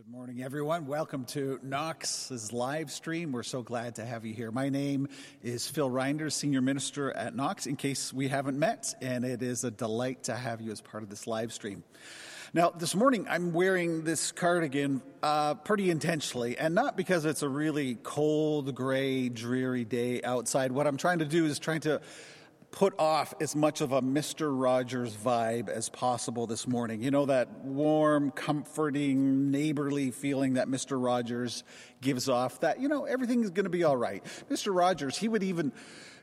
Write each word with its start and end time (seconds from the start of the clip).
Good 0.00 0.08
morning, 0.10 0.42
everyone. 0.42 0.86
Welcome 0.86 1.26
to 1.26 1.60
Knox's 1.62 2.54
live 2.54 2.90
stream. 2.90 3.32
We're 3.32 3.42
so 3.42 3.60
glad 3.60 3.96
to 3.96 4.04
have 4.06 4.24
you 4.24 4.32
here. 4.32 4.50
My 4.50 4.70
name 4.70 5.08
is 5.42 5.66
Phil 5.68 5.90
Reinders, 5.90 6.32
Senior 6.32 6.62
Minister 6.62 7.12
at 7.12 7.36
Knox, 7.36 7.66
in 7.66 7.76
case 7.76 8.10
we 8.10 8.28
haven't 8.28 8.58
met, 8.58 8.94
and 9.02 9.26
it 9.26 9.42
is 9.42 9.62
a 9.62 9.70
delight 9.70 10.22
to 10.22 10.34
have 10.34 10.62
you 10.62 10.72
as 10.72 10.80
part 10.80 11.02
of 11.02 11.10
this 11.10 11.26
live 11.26 11.52
stream. 11.52 11.84
Now, 12.54 12.70
this 12.70 12.94
morning 12.94 13.26
I'm 13.28 13.52
wearing 13.52 14.02
this 14.04 14.32
cardigan 14.32 15.02
uh, 15.22 15.56
pretty 15.56 15.90
intentionally, 15.90 16.56
and 16.56 16.74
not 16.74 16.96
because 16.96 17.26
it's 17.26 17.42
a 17.42 17.48
really 17.50 17.96
cold, 18.02 18.74
gray, 18.74 19.28
dreary 19.28 19.84
day 19.84 20.22
outside. 20.22 20.72
What 20.72 20.86
I'm 20.86 20.96
trying 20.96 21.18
to 21.18 21.26
do 21.26 21.44
is 21.44 21.58
trying 21.58 21.80
to 21.82 22.00
put 22.70 22.94
off 22.98 23.34
as 23.40 23.56
much 23.56 23.80
of 23.80 23.92
a 23.92 24.00
Mr. 24.00 24.50
Rogers 24.52 25.16
vibe 25.16 25.68
as 25.68 25.88
possible 25.88 26.46
this 26.46 26.66
morning. 26.66 27.02
You 27.02 27.10
know, 27.10 27.26
that 27.26 27.64
warm, 27.64 28.30
comforting, 28.30 29.50
neighborly 29.50 30.10
feeling 30.10 30.54
that 30.54 30.68
Mr. 30.68 31.02
Rogers 31.02 31.64
gives 32.00 32.28
off, 32.28 32.60
that, 32.60 32.80
you 32.80 32.88
know, 32.88 33.04
everything 33.04 33.42
is 33.42 33.50
going 33.50 33.64
to 33.64 33.70
be 33.70 33.82
all 33.82 33.96
right. 33.96 34.24
Mr. 34.48 34.74
Rogers, 34.74 35.18
he 35.18 35.28
would 35.28 35.42
even, 35.42 35.72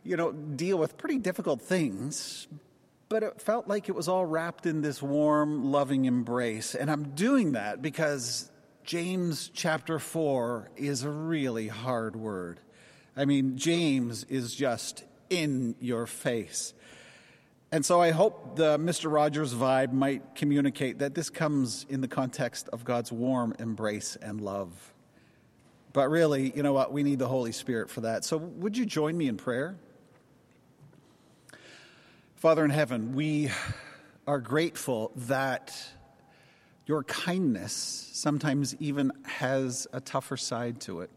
you 0.03 0.15
know, 0.15 0.31
deal 0.31 0.77
with 0.77 0.97
pretty 0.97 1.17
difficult 1.17 1.61
things, 1.61 2.47
but 3.09 3.23
it 3.23 3.41
felt 3.41 3.67
like 3.67 3.89
it 3.89 3.95
was 3.95 4.07
all 4.07 4.25
wrapped 4.25 4.65
in 4.65 4.81
this 4.81 5.01
warm, 5.01 5.71
loving 5.71 6.05
embrace. 6.05 6.75
And 6.75 6.89
I'm 6.89 7.09
doing 7.09 7.53
that 7.53 7.81
because 7.81 8.49
James 8.85 9.51
chapter 9.53 9.99
4 9.99 10.71
is 10.77 11.03
a 11.03 11.09
really 11.09 11.67
hard 11.67 12.15
word. 12.15 12.61
I 13.17 13.25
mean, 13.25 13.57
James 13.57 14.23
is 14.25 14.55
just 14.55 15.03
in 15.29 15.75
your 15.79 16.05
face. 16.05 16.73
And 17.71 17.85
so 17.85 17.99
I 18.01 18.11
hope 18.11 18.55
the 18.55 18.77
Mr. 18.77 19.11
Rogers 19.11 19.53
vibe 19.53 19.91
might 19.91 20.35
communicate 20.35 20.99
that 20.99 21.15
this 21.15 21.29
comes 21.29 21.85
in 21.89 21.99
the 21.99 22.07
context 22.07 22.69
of 22.69 22.85
God's 22.85 23.11
warm 23.11 23.53
embrace 23.59 24.15
and 24.21 24.39
love. 24.39 24.71
But 25.91 26.09
really, 26.09 26.53
you 26.55 26.63
know 26.63 26.73
what? 26.73 26.93
We 26.93 27.03
need 27.03 27.19
the 27.19 27.27
Holy 27.27 27.51
Spirit 27.51 27.89
for 27.89 28.01
that. 28.01 28.23
So 28.23 28.37
would 28.37 28.77
you 28.77 28.85
join 28.85 29.17
me 29.17 29.27
in 29.27 29.35
prayer? 29.35 29.75
Father 32.35 32.63
in 32.63 32.71
heaven, 32.71 33.15
we 33.15 33.49
are 34.27 34.39
grateful 34.39 35.11
that 35.15 35.75
your 36.85 37.03
kindness 37.03 37.73
sometimes 38.13 38.75
even 38.79 39.11
has 39.25 39.87
a 39.91 39.99
tougher 39.99 40.37
side 40.37 40.79
to 40.81 41.01
it. 41.01 41.09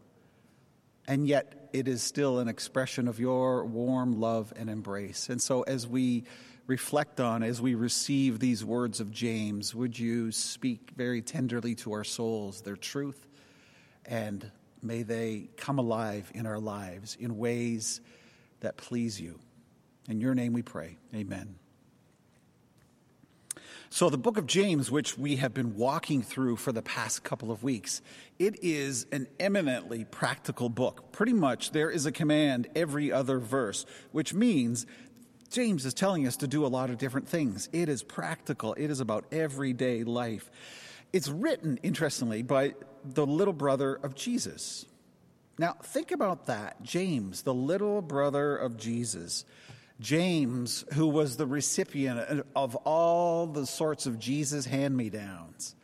And 1.11 1.27
yet, 1.27 1.67
it 1.73 1.89
is 1.89 2.01
still 2.01 2.39
an 2.39 2.47
expression 2.47 3.09
of 3.09 3.19
your 3.19 3.65
warm 3.65 4.21
love 4.21 4.53
and 4.55 4.69
embrace. 4.69 5.27
And 5.27 5.41
so, 5.41 5.63
as 5.63 5.85
we 5.85 6.23
reflect 6.67 7.19
on, 7.19 7.43
as 7.43 7.61
we 7.61 7.75
receive 7.75 8.39
these 8.39 8.63
words 8.63 9.01
of 9.01 9.11
James, 9.11 9.75
would 9.75 9.99
you 9.99 10.31
speak 10.31 10.91
very 10.95 11.21
tenderly 11.21 11.75
to 11.75 11.91
our 11.91 12.05
souls 12.05 12.61
their 12.61 12.77
truth, 12.77 13.27
and 14.05 14.49
may 14.81 15.03
they 15.03 15.49
come 15.57 15.79
alive 15.79 16.31
in 16.33 16.45
our 16.45 16.59
lives 16.59 17.17
in 17.19 17.37
ways 17.37 17.99
that 18.61 18.77
please 18.77 19.19
you. 19.19 19.37
In 20.07 20.21
your 20.21 20.33
name 20.33 20.53
we 20.53 20.61
pray. 20.61 20.95
Amen. 21.13 21.55
So, 23.93 24.09
the 24.09 24.17
book 24.17 24.37
of 24.37 24.45
James, 24.45 24.89
which 24.89 25.17
we 25.17 25.35
have 25.35 25.53
been 25.53 25.75
walking 25.75 26.21
through 26.21 26.55
for 26.55 26.71
the 26.71 26.81
past 26.81 27.25
couple 27.25 27.51
of 27.51 27.61
weeks, 27.61 28.01
it 28.39 28.63
is 28.63 29.05
an 29.11 29.27
eminently 29.37 30.05
practical 30.05 30.69
book. 30.69 31.11
Pretty 31.11 31.33
much, 31.33 31.71
there 31.71 31.91
is 31.91 32.05
a 32.05 32.11
command 32.13 32.69
every 32.73 33.11
other 33.11 33.37
verse, 33.37 33.85
which 34.13 34.33
means 34.33 34.85
James 35.49 35.85
is 35.85 35.93
telling 35.93 36.25
us 36.25 36.37
to 36.37 36.47
do 36.47 36.65
a 36.65 36.67
lot 36.67 36.89
of 36.89 36.99
different 36.99 37.27
things. 37.27 37.67
It 37.73 37.89
is 37.89 38.01
practical, 38.01 38.73
it 38.75 38.89
is 38.89 39.01
about 39.01 39.25
everyday 39.29 40.05
life. 40.05 40.49
It's 41.11 41.27
written, 41.27 41.77
interestingly, 41.83 42.43
by 42.43 42.75
the 43.03 43.25
little 43.25 43.53
brother 43.53 43.95
of 43.95 44.15
Jesus. 44.15 44.85
Now, 45.57 45.73
think 45.83 46.11
about 46.11 46.45
that. 46.45 46.81
James, 46.81 47.41
the 47.41 47.53
little 47.53 48.01
brother 48.01 48.55
of 48.55 48.77
Jesus. 48.77 49.43
James, 50.01 50.83
who 50.93 51.07
was 51.07 51.37
the 51.37 51.45
recipient 51.45 52.43
of 52.55 52.75
all 52.75 53.45
the 53.45 53.67
sorts 53.67 54.07
of 54.07 54.17
Jesus 54.17 54.65
hand 54.65 54.97
me 54.97 55.11
downs, 55.11 55.75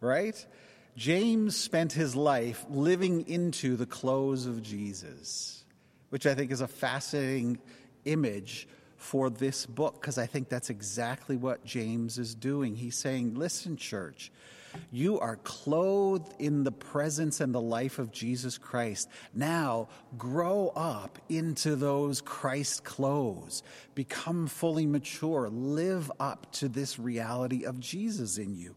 right? 0.00 0.46
James 0.94 1.56
spent 1.56 1.92
his 1.92 2.14
life 2.14 2.66
living 2.68 3.26
into 3.26 3.76
the 3.76 3.86
clothes 3.86 4.44
of 4.44 4.62
Jesus, 4.62 5.64
which 6.10 6.26
I 6.26 6.34
think 6.34 6.50
is 6.50 6.60
a 6.60 6.68
fascinating 6.68 7.58
image 8.04 8.68
for 8.98 9.30
this 9.30 9.64
book 9.64 10.00
because 10.00 10.18
I 10.18 10.26
think 10.26 10.50
that's 10.50 10.68
exactly 10.68 11.36
what 11.36 11.64
James 11.64 12.18
is 12.18 12.34
doing. 12.34 12.76
He's 12.76 12.96
saying, 12.96 13.36
Listen, 13.36 13.78
church, 13.78 14.30
you 14.90 15.18
are 15.20 15.36
clothed 15.36 16.34
in 16.38 16.64
the 16.64 16.72
presence 16.72 17.40
and 17.40 17.54
the 17.54 17.60
life 17.60 17.98
of 17.98 18.12
Jesus 18.12 18.58
Christ. 18.58 19.08
Now 19.34 19.88
grow 20.16 20.68
up 20.74 21.18
into 21.28 21.76
those 21.76 22.20
Christ 22.20 22.84
clothes. 22.84 23.62
Become 23.94 24.46
fully 24.46 24.86
mature. 24.86 25.48
Live 25.48 26.10
up 26.20 26.50
to 26.52 26.68
this 26.68 26.98
reality 26.98 27.64
of 27.64 27.80
Jesus 27.80 28.38
in 28.38 28.54
you. 28.54 28.74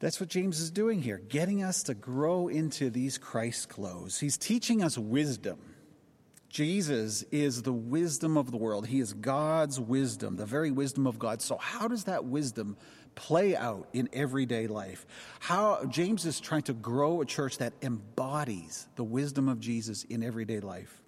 That's 0.00 0.20
what 0.20 0.28
James 0.28 0.60
is 0.60 0.70
doing 0.70 1.00
here, 1.00 1.18
getting 1.28 1.62
us 1.62 1.84
to 1.84 1.94
grow 1.94 2.48
into 2.48 2.90
these 2.90 3.16
Christ 3.16 3.68
clothes. 3.68 4.20
He's 4.20 4.36
teaching 4.36 4.82
us 4.82 4.98
wisdom. 4.98 5.58
Jesus 6.54 7.24
is 7.32 7.62
the 7.62 7.72
wisdom 7.72 8.36
of 8.36 8.52
the 8.52 8.56
world. 8.56 8.86
He 8.86 9.00
is 9.00 9.12
God's 9.12 9.80
wisdom, 9.80 10.36
the 10.36 10.46
very 10.46 10.70
wisdom 10.70 11.04
of 11.06 11.18
God. 11.18 11.42
So, 11.42 11.56
how 11.56 11.88
does 11.88 12.04
that 12.04 12.26
wisdom 12.26 12.76
play 13.14 13.56
out 13.56 13.88
in 13.92 14.08
everyday 14.12 14.66
life. 14.66 15.06
How 15.40 15.84
James 15.86 16.26
is 16.26 16.40
trying 16.40 16.62
to 16.62 16.72
grow 16.72 17.20
a 17.20 17.24
church 17.24 17.58
that 17.58 17.72
embodies 17.82 18.86
the 18.96 19.04
wisdom 19.04 19.48
of 19.48 19.60
Jesus 19.60 20.04
in 20.04 20.22
everyday 20.22 20.60
life. 20.60 21.00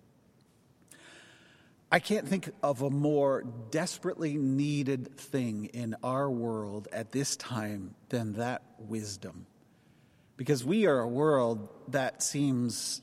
I 1.90 2.00
can't 2.00 2.26
think 2.26 2.50
of 2.62 2.82
a 2.82 2.90
more 2.90 3.44
desperately 3.70 4.36
needed 4.36 5.16
thing 5.16 5.66
in 5.66 5.94
our 6.02 6.28
world 6.28 6.88
at 6.92 7.12
this 7.12 7.36
time 7.36 7.94
than 8.08 8.34
that 8.34 8.62
wisdom. 8.78 9.46
Because 10.36 10.64
we 10.64 10.86
are 10.86 10.98
a 10.98 11.08
world 11.08 11.68
that 11.88 12.22
seems 12.22 13.00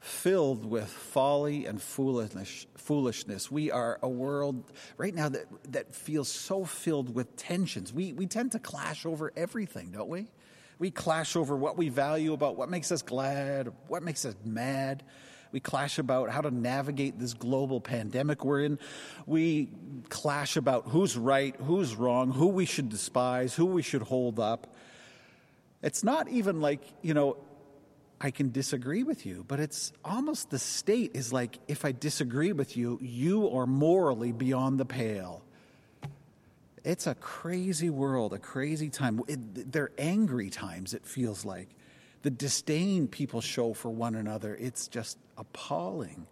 filled 0.00 0.64
with 0.64 0.88
folly 0.88 1.66
and 1.66 1.80
foolishness. 1.80 2.66
foolishness. 2.74 3.50
We 3.50 3.70
are 3.70 3.98
a 4.02 4.08
world 4.08 4.64
right 4.96 5.14
now 5.14 5.28
that, 5.28 5.44
that 5.72 5.94
feels 5.94 6.28
so 6.28 6.64
filled 6.64 7.14
with 7.14 7.36
tensions. 7.36 7.92
We, 7.92 8.14
we 8.14 8.26
tend 8.26 8.52
to 8.52 8.58
clash 8.58 9.04
over 9.04 9.30
everything, 9.36 9.90
don't 9.90 10.08
we? 10.08 10.28
We 10.78 10.90
clash 10.90 11.36
over 11.36 11.54
what 11.54 11.76
we 11.76 11.90
value 11.90 12.32
about 12.32 12.56
what 12.56 12.70
makes 12.70 12.90
us 12.90 13.02
glad, 13.02 13.70
what 13.88 14.02
makes 14.02 14.24
us 14.24 14.34
mad. 14.42 15.04
We 15.52 15.60
clash 15.60 15.98
about 15.98 16.30
how 16.30 16.40
to 16.40 16.50
navigate 16.50 17.18
this 17.18 17.34
global 17.34 17.80
pandemic 17.80 18.44
we're 18.44 18.62
in. 18.62 18.78
We 19.26 19.68
clash 20.08 20.56
about 20.56 20.88
who's 20.88 21.16
right, 21.18 21.54
who's 21.56 21.94
wrong, 21.94 22.30
who 22.30 22.46
we 22.46 22.64
should 22.64 22.88
despise, 22.88 23.54
who 23.54 23.66
we 23.66 23.82
should 23.82 24.02
hold 24.02 24.40
up. 24.40 24.74
It's 25.82 26.04
not 26.04 26.28
even 26.28 26.60
like, 26.60 26.80
you 27.02 27.14
know, 27.14 27.36
I 28.20 28.30
can 28.30 28.50
disagree 28.50 29.02
with 29.02 29.24
you, 29.24 29.44
but 29.48 29.60
it's 29.60 29.92
almost 30.04 30.50
the 30.50 30.58
state 30.58 31.12
is 31.14 31.32
like 31.32 31.58
if 31.68 31.84
I 31.84 31.92
disagree 31.92 32.52
with 32.52 32.76
you, 32.76 32.98
you 33.00 33.48
are 33.50 33.66
morally 33.66 34.32
beyond 34.32 34.78
the 34.78 34.84
pale. 34.84 35.42
It's 36.84 37.06
a 37.06 37.14
crazy 37.14 37.90
world, 37.90 38.32
a 38.32 38.38
crazy 38.38 38.90
time. 38.90 39.22
It, 39.26 39.72
they're 39.72 39.92
angry 39.98 40.50
times, 40.50 40.94
it 40.94 41.06
feels 41.06 41.44
like. 41.44 41.68
The 42.22 42.30
disdain 42.30 43.08
people 43.08 43.40
show 43.40 43.72
for 43.72 43.90
one 43.90 44.14
another, 44.14 44.54
it's 44.54 44.88
just 44.88 45.18
appalling. 45.38 46.26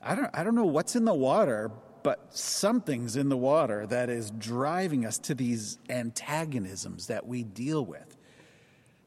I 0.00 0.14
don't, 0.14 0.30
I 0.32 0.44
don't 0.44 0.54
know 0.54 0.64
what's 0.64 0.96
in 0.96 1.04
the 1.04 1.14
water, 1.14 1.70
but 2.02 2.34
something's 2.34 3.16
in 3.16 3.28
the 3.28 3.36
water 3.36 3.86
that 3.86 4.08
is 4.08 4.30
driving 4.30 5.04
us 5.04 5.18
to 5.18 5.34
these 5.34 5.78
antagonisms 5.90 7.08
that 7.08 7.26
we 7.26 7.42
deal 7.42 7.84
with. 7.84 8.17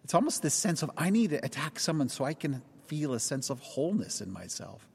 It's 0.04 0.14
almost 0.14 0.42
this 0.42 0.54
sense 0.54 0.84
of 0.84 0.92
I 0.98 1.10
need 1.10 1.32
to 1.32 1.46
attack 1.46 1.80
someone 1.80 2.10
so 2.10 2.26
I 2.26 2.34
can 2.34 2.62
feel 2.86 3.14
a 3.14 3.20
sense 3.20 3.50
of 3.50 3.60
wholeness 3.60 4.22
in 4.22 4.32
myself. 4.32 4.86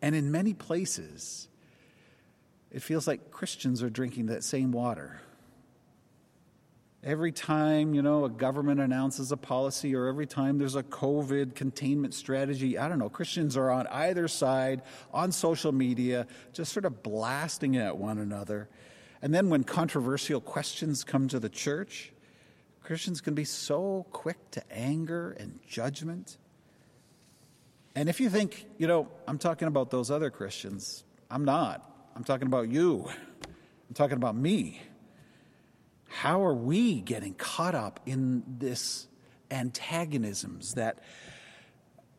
And 0.00 0.14
in 0.14 0.30
many 0.30 0.54
places, 0.54 1.48
it 2.70 2.82
feels 2.82 3.06
like 3.06 3.30
Christians 3.30 3.82
are 3.82 3.90
drinking 3.90 4.26
that 4.26 4.44
same 4.44 4.72
water. 4.72 5.20
Every 7.02 7.30
time, 7.30 7.94
you 7.94 8.02
know, 8.02 8.24
a 8.24 8.28
government 8.28 8.80
announces 8.80 9.30
a 9.30 9.36
policy 9.36 9.94
or 9.94 10.06
every 10.06 10.26
time 10.26 10.58
there's 10.58 10.74
a 10.74 10.82
COVID 10.82 11.54
containment 11.54 12.14
strategy, 12.14 12.78
I 12.78 12.88
don't 12.88 12.98
know, 12.98 13.08
Christians 13.08 13.56
are 13.56 13.70
on 13.70 13.86
either 13.86 14.26
side 14.26 14.82
on 15.12 15.30
social 15.30 15.72
media, 15.72 16.26
just 16.52 16.72
sort 16.72 16.84
of 16.84 17.02
blasting 17.02 17.76
at 17.76 17.96
one 17.96 18.18
another. 18.18 18.68
And 19.22 19.32
then 19.32 19.50
when 19.50 19.62
controversial 19.62 20.40
questions 20.40 21.04
come 21.04 21.28
to 21.28 21.38
the 21.38 21.48
church, 21.48 22.12
Christians 22.86 23.20
can 23.20 23.34
be 23.34 23.44
so 23.44 24.06
quick 24.12 24.38
to 24.52 24.62
anger 24.70 25.32
and 25.32 25.58
judgment. 25.66 26.38
And 27.96 28.08
if 28.08 28.20
you 28.20 28.30
think, 28.30 28.64
you 28.78 28.86
know, 28.86 29.08
I'm 29.26 29.38
talking 29.38 29.66
about 29.66 29.90
those 29.90 30.08
other 30.08 30.30
Christians, 30.30 31.02
I'm 31.28 31.44
not. 31.44 31.82
I'm 32.14 32.22
talking 32.22 32.46
about 32.46 32.68
you. 32.68 33.08
I'm 33.88 33.94
talking 33.94 34.16
about 34.16 34.36
me. 34.36 34.80
How 36.06 36.44
are 36.44 36.54
we 36.54 37.00
getting 37.00 37.34
caught 37.34 37.74
up 37.74 37.98
in 38.06 38.44
this 38.46 39.08
antagonisms 39.50 40.74
that 40.74 41.00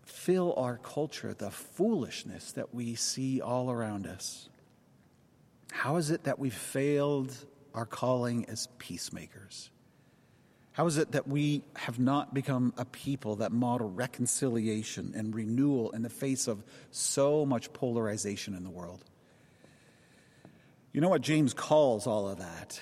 fill 0.06 0.54
our 0.58 0.78
culture, 0.80 1.34
the 1.34 1.50
foolishness 1.50 2.52
that 2.52 2.76
we 2.76 2.96
see 2.96 3.40
all 3.40 3.72
around 3.72 4.06
us? 4.06 4.50
How 5.72 5.96
is 5.96 6.12
it 6.12 6.26
that 6.26 6.40
we've 6.40 6.54
failed 6.54 7.34
our 7.74 7.86
calling 7.86 8.44
as 8.50 8.68
peacemakers? 8.80 9.70
How 10.78 10.86
is 10.86 10.98
it 10.98 11.14
that 11.14 11.28
we 11.28 11.64
have 11.76 11.98
not 11.98 12.36
become 12.36 12.72
a 12.78 12.86
people 12.86 13.38
that 13.38 13.52
model 13.52 13.90
reconciliation 13.90 15.12
and 15.16 15.34
renewal 15.34 15.90
in 15.90 16.04
the 16.04 16.10
face 16.10 16.48
of 16.48 16.64
so 16.92 17.48
much 17.48 17.74
polarization 17.74 18.54
in 18.54 18.64
the 18.64 18.70
world? 18.70 19.04
You 20.94 21.02
know 21.02 21.10
what 21.10 21.24
James 21.24 21.56
calls 21.56 22.06
all 22.06 22.30
of 22.30 22.38
that? 22.38 22.80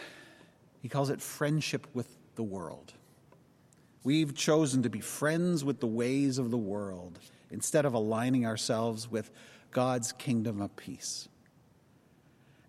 He 0.81 0.89
calls 0.89 1.09
it 1.09 1.21
friendship 1.21 1.87
with 1.93 2.09
the 2.35 2.43
world. 2.43 2.91
We've 4.03 4.35
chosen 4.35 4.83
to 4.83 4.89
be 4.89 4.99
friends 4.99 5.63
with 5.63 5.79
the 5.79 5.87
ways 5.87 6.37
of 6.37 6.51
the 6.51 6.57
world 6.57 7.17
instead 7.49 7.85
of 7.85 7.93
aligning 7.93 8.45
ourselves 8.45 9.09
with 9.09 9.31
God's 9.71 10.11
kingdom 10.11 10.59
of 10.59 10.75
peace. 10.75 11.29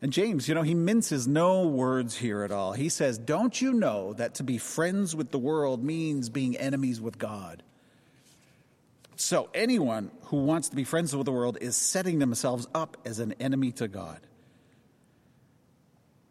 And 0.02 0.12
James, 0.12 0.48
you 0.48 0.54
know, 0.54 0.62
he 0.62 0.74
minces 0.74 1.26
no 1.26 1.66
words 1.66 2.16
here 2.16 2.42
at 2.42 2.50
all. 2.50 2.72
He 2.72 2.88
says, 2.88 3.16
Don't 3.16 3.60
you 3.60 3.72
know 3.72 4.12
that 4.14 4.34
to 4.34 4.42
be 4.42 4.58
friends 4.58 5.16
with 5.16 5.30
the 5.30 5.38
world 5.38 5.82
means 5.82 6.28
being 6.28 6.56
enemies 6.56 7.00
with 7.00 7.18
God? 7.18 7.62
So 9.16 9.48
anyone 9.54 10.10
who 10.24 10.44
wants 10.44 10.68
to 10.68 10.76
be 10.76 10.84
friends 10.84 11.16
with 11.16 11.24
the 11.24 11.32
world 11.32 11.56
is 11.60 11.74
setting 11.74 12.18
themselves 12.18 12.68
up 12.74 12.98
as 13.06 13.18
an 13.18 13.34
enemy 13.40 13.72
to 13.72 13.88
God. 13.88 14.20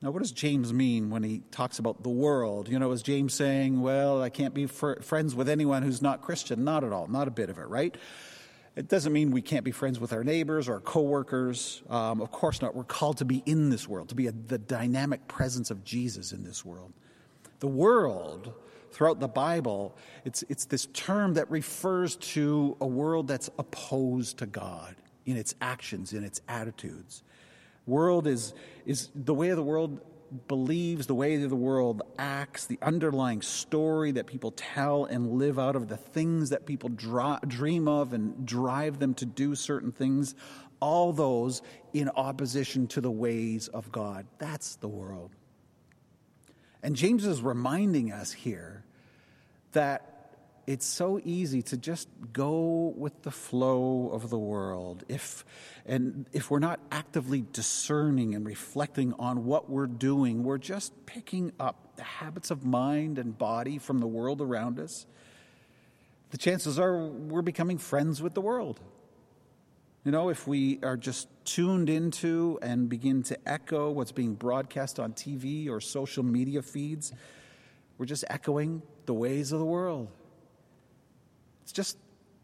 Now, 0.02 0.12
what 0.12 0.22
does 0.22 0.32
James 0.32 0.72
mean 0.72 1.10
when 1.10 1.24
he 1.24 1.42
talks 1.50 1.80
about 1.80 2.04
the 2.04 2.10
world? 2.10 2.70
You 2.70 2.78
know, 2.78 2.92
is 2.92 3.02
James 3.02 3.34
saying, 3.34 3.82
well, 3.82 4.22
I 4.22 4.30
can't 4.30 4.54
be 4.54 4.68
fr- 4.68 5.02
friends 5.02 5.34
with 5.34 5.50
anyone 5.50 5.82
who's 5.82 6.00
not 6.00 6.22
Christian? 6.22 6.64
Not 6.64 6.84
at 6.84 6.94
all, 6.94 7.08
not 7.08 7.28
a 7.28 7.32
bit 7.32 7.50
of 7.50 7.58
it, 7.58 7.68
right? 7.68 7.96
It 8.76 8.90
doesn't 8.90 9.14
mean 9.14 9.32
we 9.32 9.42
can't 9.42 9.64
be 9.64 9.72
friends 9.72 10.00
with 10.00 10.12
our 10.12 10.24
neighbors 10.24 10.68
or 10.68 10.82
coworkers. 10.82 11.82
Um, 11.90 12.20
of 12.22 12.32
course 12.32 12.62
not. 12.62 12.76
We're 12.76 12.84
called 12.84 13.18
to 13.18 13.26
be 13.26 13.42
in 13.46 13.70
this 13.70 13.88
world, 13.88 14.10
to 14.10 14.16
be 14.16 14.28
a, 14.28 14.34
the 14.34 14.58
dynamic 14.58 15.28
presence 15.28 15.72
of 15.72 15.84
Jesus 15.86 16.34
in 16.34 16.44
this 16.44 16.66
world. 16.66 16.92
The 17.60 17.68
world, 17.68 18.54
throughout 18.92 19.22
the 19.22 19.30
Bible, 19.30 19.96
it's, 20.26 20.44
it's 20.50 20.66
this 20.66 20.88
term 20.88 21.36
that 21.36 21.50
refers 21.50 22.18
to 22.18 22.76
a 22.82 22.88
world 22.88 23.30
that's 23.30 23.50
opposed 23.58 24.40
to 24.40 24.46
God 24.46 24.96
in 25.26 25.38
its 25.38 25.56
actions, 25.62 26.12
in 26.12 26.26
its 26.26 26.42
attitudes. 26.50 27.24
World 27.86 28.28
is, 28.28 28.54
is 28.86 29.10
the 29.16 29.34
way 29.34 29.50
of 29.50 29.56
the 29.56 29.64
world 29.64 30.02
believes, 30.48 31.08
the 31.08 31.16
way 31.16 31.38
that 31.38 31.48
the 31.48 31.56
world 31.56 32.02
acts, 32.18 32.66
the 32.66 32.80
underlying 32.82 33.42
story 33.42 34.12
that 34.12 34.28
people 34.28 34.52
tell 34.52 35.06
and 35.06 35.34
live 35.34 35.58
out 35.60 35.76
of, 35.76 35.88
the 35.88 35.98
things 35.98 36.50
that 36.50 36.66
people 36.66 36.90
draw, 36.90 37.40
dream 37.48 37.88
of 37.88 38.14
and 38.14 38.46
drive 38.46 39.00
them 39.00 39.14
to 39.16 39.26
do 39.26 39.56
certain 39.56 39.92
things, 39.92 40.36
all 40.80 41.14
those 41.14 41.62
in 41.94 42.10
opposition 42.10 42.88
to 42.88 43.02
the 43.02 43.12
ways 43.12 43.68
of 43.70 43.92
God. 43.92 44.26
That's 44.38 44.76
the 44.76 44.88
world. 44.88 45.32
And 46.84 46.96
James 46.96 47.26
is 47.26 47.42
reminding 47.42 48.12
us 48.12 48.32
here 48.32 48.84
that 49.72 50.15
it's 50.68 50.86
so 50.86 51.20
easy 51.24 51.62
to 51.62 51.78
just 51.78 52.08
go 52.34 52.94
with 52.98 53.22
the 53.24 53.32
flow 53.32 54.10
of 54.12 54.30
the 54.30 54.40
world. 54.40 55.04
If 55.08 55.46
and 55.86 56.26
if 56.34 56.50
we're 56.50 56.60
not 56.60 56.80
actively 56.92 57.46
discerning 57.54 58.34
and 58.34 58.46
reflecting 58.46 59.14
on 59.20 59.46
what 59.46 59.70
we're 59.70 59.86
doing 59.86 60.44
we're 60.44 60.58
just 60.58 61.06
picking 61.06 61.52
up 61.60 61.96
the 61.96 62.04
habits 62.04 62.50
of 62.50 62.66
mind 62.66 63.20
and 63.20 63.38
body 63.38 63.78
from 63.78 64.00
the 64.00 64.08
world 64.08 64.42
around 64.42 64.80
us 64.80 65.06
the 66.32 66.38
chances 66.38 66.80
are 66.80 67.06
we're 67.06 67.44
becoming 67.44 67.78
friends 67.78 68.22
with 68.22 68.34
the 68.34 68.42
world. 68.42 68.80
You 70.04 70.12
know 70.12 70.30
if 70.30 70.48
we 70.48 70.80
are 70.84 70.98
just 70.98 71.28
tuned 71.46 71.90
into 71.90 72.58
and 72.62 72.90
begin 72.90 73.24
to 73.24 73.38
echo 73.48 73.92
what's 73.92 74.12
being 74.12 74.34
broadcast 74.34 75.00
on 75.00 75.14
TV 75.14 75.70
or 75.70 75.80
social 75.80 76.24
media 76.24 76.62
feeds 76.62 77.14
we're 77.98 78.06
just 78.06 78.26
echoing 78.30 78.82
the 79.06 79.14
ways 79.14 79.52
of 79.52 79.60
the 79.60 79.66
world 79.66 80.12
it's 81.66 81.72
just 81.72 81.98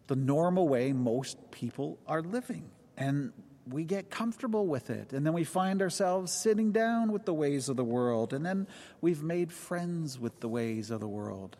the 0.07 0.15
normal 0.15 0.67
way 0.67 0.93
most 0.93 1.51
people 1.51 1.99
are 2.07 2.23
living. 2.23 2.71
And 2.97 3.31
we 3.69 3.83
get 3.83 4.09
comfortable 4.09 4.65
with 4.65 4.89
it. 4.89 5.13
And 5.13 5.23
then 5.23 5.33
we 5.33 5.43
find 5.43 5.79
ourselves 5.79 6.31
sitting 6.31 6.71
down 6.71 7.11
with 7.11 7.25
the 7.25 7.33
ways 7.33 7.69
of 7.69 7.77
the 7.77 7.83
world. 7.83 8.33
And 8.33 8.43
then 8.43 8.67
we've 8.99 9.21
made 9.21 9.53
friends 9.53 10.17
with 10.17 10.39
the 10.39 10.49
ways 10.49 10.89
of 10.89 11.01
the 11.01 11.07
world. 11.07 11.55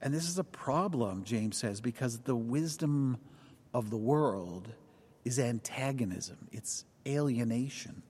And 0.00 0.14
this 0.14 0.30
is 0.30 0.38
a 0.38 0.44
problem, 0.44 1.24
James 1.24 1.58
says, 1.58 1.82
because 1.82 2.20
the 2.20 2.34
wisdom 2.34 3.18
of 3.74 3.90
the 3.90 3.98
world 3.98 4.72
is 5.22 5.38
antagonism, 5.38 6.48
it's 6.52 6.86
alienation. 7.06 8.02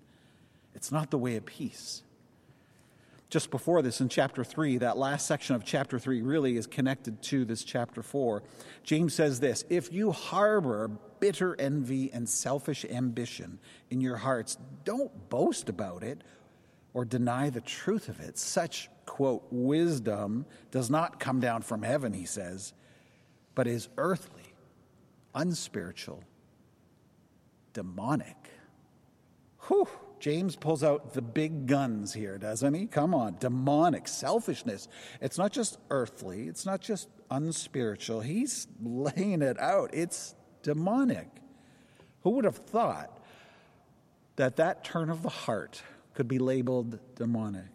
It's 0.72 0.92
not 0.92 1.10
the 1.10 1.18
way 1.18 1.34
of 1.34 1.44
peace 1.44 2.04
just 3.30 3.50
before 3.52 3.80
this 3.80 4.00
in 4.00 4.08
chapter 4.08 4.42
3, 4.42 4.78
that 4.78 4.98
last 4.98 5.26
section 5.26 5.54
of 5.54 5.64
chapter 5.64 6.00
3 6.00 6.20
really 6.20 6.56
is 6.56 6.66
connected 6.66 7.22
to 7.22 7.44
this 7.44 7.62
chapter 7.62 8.02
4. 8.02 8.42
James 8.82 9.14
says 9.14 9.38
this 9.38 9.64
If 9.70 9.92
you 9.92 10.10
harbor 10.10 10.90
bitter 11.20 11.54
envy 11.58 12.12
and 12.12 12.28
selfish 12.28 12.84
ambition 12.84 13.60
in 13.88 14.00
your 14.00 14.16
hearts, 14.16 14.58
don't 14.84 15.30
boast 15.30 15.68
about 15.68 16.02
it 16.02 16.22
or 16.92 17.04
deny 17.04 17.50
the 17.50 17.60
truth 17.60 18.08
of 18.08 18.18
it. 18.18 18.36
Such, 18.36 18.90
quote, 19.06 19.46
wisdom 19.50 20.44
does 20.72 20.90
not 20.90 21.20
come 21.20 21.38
down 21.38 21.62
from 21.62 21.82
heaven, 21.82 22.12
he 22.12 22.24
says, 22.24 22.74
but 23.54 23.68
is 23.68 23.88
earthly, 23.96 24.54
unspiritual, 25.36 26.24
demonic. 27.72 28.36
Whew. 29.68 29.88
James 30.20 30.55
pulls 30.55 30.84
out 30.84 31.14
the 31.14 31.22
big 31.22 31.67
guns 31.67 32.12
here, 32.12 32.37
doesn't 32.38 32.75
he? 32.75 32.87
Come 32.87 33.14
on, 33.14 33.37
demonic 33.40 34.06
selfishness. 34.06 34.87
It's 35.20 35.38
not 35.38 35.50
just 35.50 35.78
earthly, 35.90 36.46
it's 36.46 36.67
not 36.67 36.81
just 36.81 37.08
unspiritual. 37.31 38.20
He's 38.20 38.69
laying 38.82 39.40
it 39.43 39.58
out. 39.58 39.90
It's 39.94 40.34
demonic. 40.62 41.28
Who 42.22 42.31
would 42.31 42.44
have 42.44 42.58
thought 42.58 43.19
that 44.37 44.56
that 44.56 44.84
turn 44.84 45.08
of 45.08 45.22
the 45.22 45.31
heart 45.31 45.82
could 46.14 46.28
be 46.28 46.38
labeled 46.38 46.99
demonic? 47.16 47.70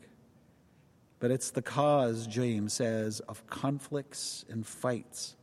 But 1.19 1.31
it's 1.31 1.49
the 1.49 1.63
cause, 1.63 2.27
James 2.27 2.73
says, 2.73 3.21
of 3.21 3.47
conflicts 3.47 4.45
and 4.49 4.65
fights. 4.67 5.35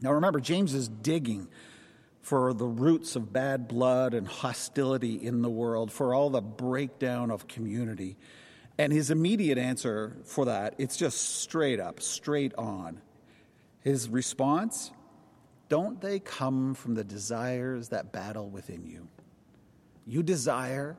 Now 0.00 0.12
remember, 0.12 0.40
James 0.40 0.74
is 0.74 0.88
digging 0.88 1.48
for 2.26 2.52
the 2.52 2.66
roots 2.66 3.14
of 3.14 3.32
bad 3.32 3.68
blood 3.68 4.12
and 4.12 4.26
hostility 4.26 5.14
in 5.14 5.42
the 5.42 5.48
world, 5.48 5.92
for 5.92 6.12
all 6.12 6.28
the 6.28 6.40
breakdown 6.40 7.30
of 7.30 7.46
community. 7.46 8.16
And 8.78 8.92
his 8.92 9.12
immediate 9.12 9.58
answer 9.58 10.16
for 10.24 10.46
that, 10.46 10.74
it's 10.76 10.96
just 10.96 11.38
straight 11.40 11.78
up, 11.78 12.02
straight 12.02 12.52
on. 12.58 13.00
His 13.78 14.08
response, 14.08 14.90
don't 15.68 16.00
they 16.00 16.18
come 16.18 16.74
from 16.74 16.96
the 16.96 17.04
desires 17.04 17.90
that 17.90 18.10
battle 18.10 18.50
within 18.50 18.84
you? 18.84 19.06
You 20.04 20.24
desire, 20.24 20.96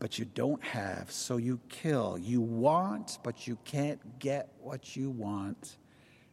but 0.00 0.18
you 0.18 0.24
don't 0.24 0.64
have, 0.64 1.12
so 1.12 1.36
you 1.36 1.60
kill. 1.68 2.18
You 2.18 2.40
want, 2.40 3.20
but 3.22 3.46
you 3.46 3.56
can't 3.64 4.18
get 4.18 4.50
what 4.58 4.96
you 4.96 5.10
want, 5.10 5.76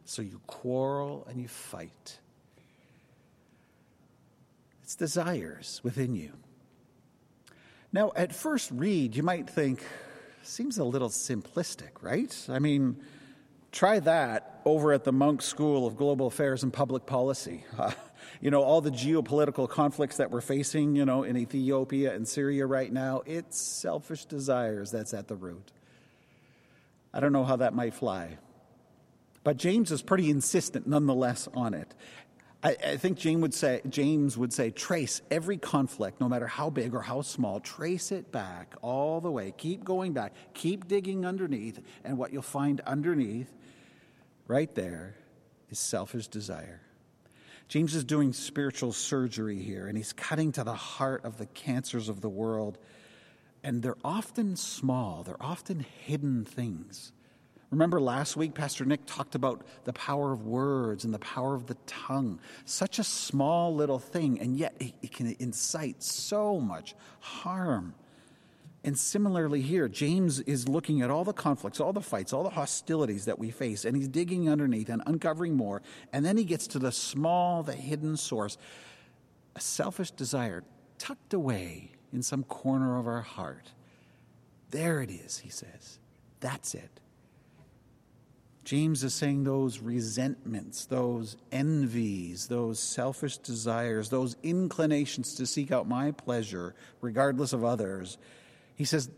so 0.06 0.24
you 0.24 0.42
quarrel 0.48 1.28
and 1.30 1.40
you 1.40 1.48
fight. 1.48 2.18
It's 4.84 4.96
desires 4.96 5.80
within 5.82 6.13
you. 6.13 6.34
Now, 7.94 8.12
at 8.16 8.36
first 8.36 8.70
read, 8.72 9.16
you 9.16 9.24
might 9.24 9.50
think, 9.50 9.84
seems 10.42 10.78
a 10.78 10.84
little 10.84 11.10
simplistic, 11.10 12.02
right? 12.02 12.36
I 12.50 12.60
mean, 12.60 12.98
try 13.72 14.00
that 14.02 14.62
over 14.66 14.92
at 14.92 15.06
the 15.06 15.13
Munk 15.13 15.42
School 15.42 15.88
of 15.88 15.96
Global 15.96 16.28
Affairs 16.28 16.63
and 16.63 16.72
Public 16.72 17.06
Policy. 17.06 17.66
You 18.42 18.52
know, 18.52 18.62
all 18.62 18.82
the 18.82 18.92
geopolitical 18.92 19.70
conflicts 19.70 20.18
that 20.18 20.32
we're 20.32 20.42
facing, 20.42 20.96
you 20.96 21.06
know, 21.06 21.24
in 21.24 21.38
Ethiopia 21.38 22.13
and 22.13 22.28
Syria 22.28 22.66
right 22.66 22.92
now, 22.92 23.22
it's 23.25 23.58
selfish 23.58 24.25
desires 24.25 24.92
that's 24.92 25.13
at 25.13 25.30
the 25.30 25.36
root. 25.36 25.72
I 27.13 27.22
don't 27.22 27.32
know 27.32 27.46
how 27.46 27.58
that 27.58 27.74
might 27.74 27.94
fly. 27.94 28.38
But 29.44 29.58
James 29.58 29.92
is 29.92 30.02
pretty 30.02 30.30
insistent 30.30 30.88
nonetheless 30.88 31.48
on 31.54 31.74
it. 31.74 31.94
I, 32.63 32.77
I, 32.82 32.98
think 32.98 33.17
James 33.17 33.41
would 33.41 33.53
say 33.53 33.82
James 33.89 34.38
would 34.38 34.53
say 34.53 34.72
trace 34.72 35.22
every 35.29 35.58
conflict, 35.58 36.22
no 36.22 36.29
matter 36.29 36.48
how 36.48 36.70
big 36.70 36.93
or 36.93 37.01
how 37.01 37.22
small, 37.22 37.60
trace 37.60 38.12
it 38.12 38.32
back 38.32 38.75
all 38.82 39.20
the 39.20 39.29
way. 39.29 39.53
Keep 39.58 39.84
going 39.84 40.13
back. 40.13 40.34
Keep 40.53 40.88
digging 40.88 41.25
underneath, 41.25 41.82
and 42.05 42.17
what 42.17 42.32
you'll 42.32 42.41
find 42.41 42.79
underneath, 42.82 43.53
right 44.48 44.74
there, 44.75 45.15
is 45.70 45.77
selfish 45.77 46.27
desire. 46.27 46.79
James 47.67 47.96
is 47.96 48.05
doing 48.05 48.32
spiritual 48.32 48.93
surgery 48.93 49.60
here, 49.60 49.88
and 49.88 49.98
he's 49.98 50.13
cutting 50.13 50.51
to 50.53 50.63
the 50.63 50.75
heart 50.75 51.25
of 51.25 51.38
the 51.38 51.48
cancers 51.48 52.08
of 52.08 52.22
the 52.22 52.29
world. 52.29 52.77
And 53.63 53.82
they're 53.82 53.98
often 54.03 54.55
small, 54.55 55.24
they're 55.24 55.41
often 55.41 55.86
hidden 56.05 56.46
things. 56.46 57.12
Remember 57.74 58.00
last 58.00 58.38
week, 58.38 58.53
Pastor 58.53 58.86
Nick 58.86 59.03
talked 59.08 59.34
about 59.34 59.65
the 59.86 59.94
power 59.94 60.32
of 60.32 60.46
words 60.46 61.06
and 61.06 61.12
the 61.12 61.18
power 61.18 61.56
of 61.56 61.65
the 61.65 61.74
tongue. 61.88 62.39
Such 62.65 63.00
a 63.00 63.03
small 63.03 63.74
little 63.74 63.98
thing, 63.98 64.39
and 64.39 64.56
yet 64.56 64.75
it, 64.80 64.94
it 65.01 65.12
can 65.12 65.36
incite 65.39 66.03
so 66.03 66.60
much 66.60 66.94
harm. 67.20 67.96
And 68.84 68.96
similarly, 68.96 69.62
here, 69.62 69.89
James 69.89 70.39
is 70.42 70.70
looking 70.70 71.01
at 71.01 71.10
all 71.10 71.24
the 71.24 71.34
conflicts, 71.34 71.80
all 71.80 71.94
the 71.94 72.00
fights, 72.00 72.32
all 72.32 72.44
the 72.44 72.51
hostilities 72.51 73.25
that 73.25 73.39
we 73.39 73.50
face, 73.50 73.86
and 73.86 73.98
he's 73.98 74.08
digging 74.08 74.48
underneath 74.48 74.89
and 74.89 75.01
uncovering 75.08 75.56
more. 75.56 75.82
And 76.12 76.24
then 76.24 76.38
he 76.38 76.44
gets 76.44 76.68
to 76.68 76.80
the 76.80 76.92
small, 76.92 77.63
the 77.63 77.74
hidden 77.74 78.18
source 78.18 78.56
a 79.56 79.60
selfish 79.60 80.12
desire 80.12 80.63
tucked 81.00 81.34
away 81.34 81.89
in 82.13 82.22
some 82.22 82.44
corner 82.44 83.00
of 83.00 83.08
our 83.08 83.22
heart. 83.22 83.72
There 84.70 85.01
it 85.01 85.10
is, 85.10 85.39
he 85.39 85.50
says. 85.50 85.98
That's 86.39 86.75
it. 86.75 87.00
James 88.63 89.03
is 89.03 89.13
saying 89.13 89.43
those 89.43 89.79
resentments, 89.79 90.86
those 90.86 91.36
envies, 91.51 92.48
those 92.48 92.79
selfish 92.79 93.38
desires, 93.38 94.10
those 94.10 94.38
inclinations 94.41 95.36
to 95.36 95.46
seek 95.46 95.72
out 95.72 95.88
my 95.88 96.12
pleasure, 96.12 96.74
regardless 97.01 97.51
of 97.51 97.65
others. 97.65 98.17
He 98.75 98.86
says 98.86 99.10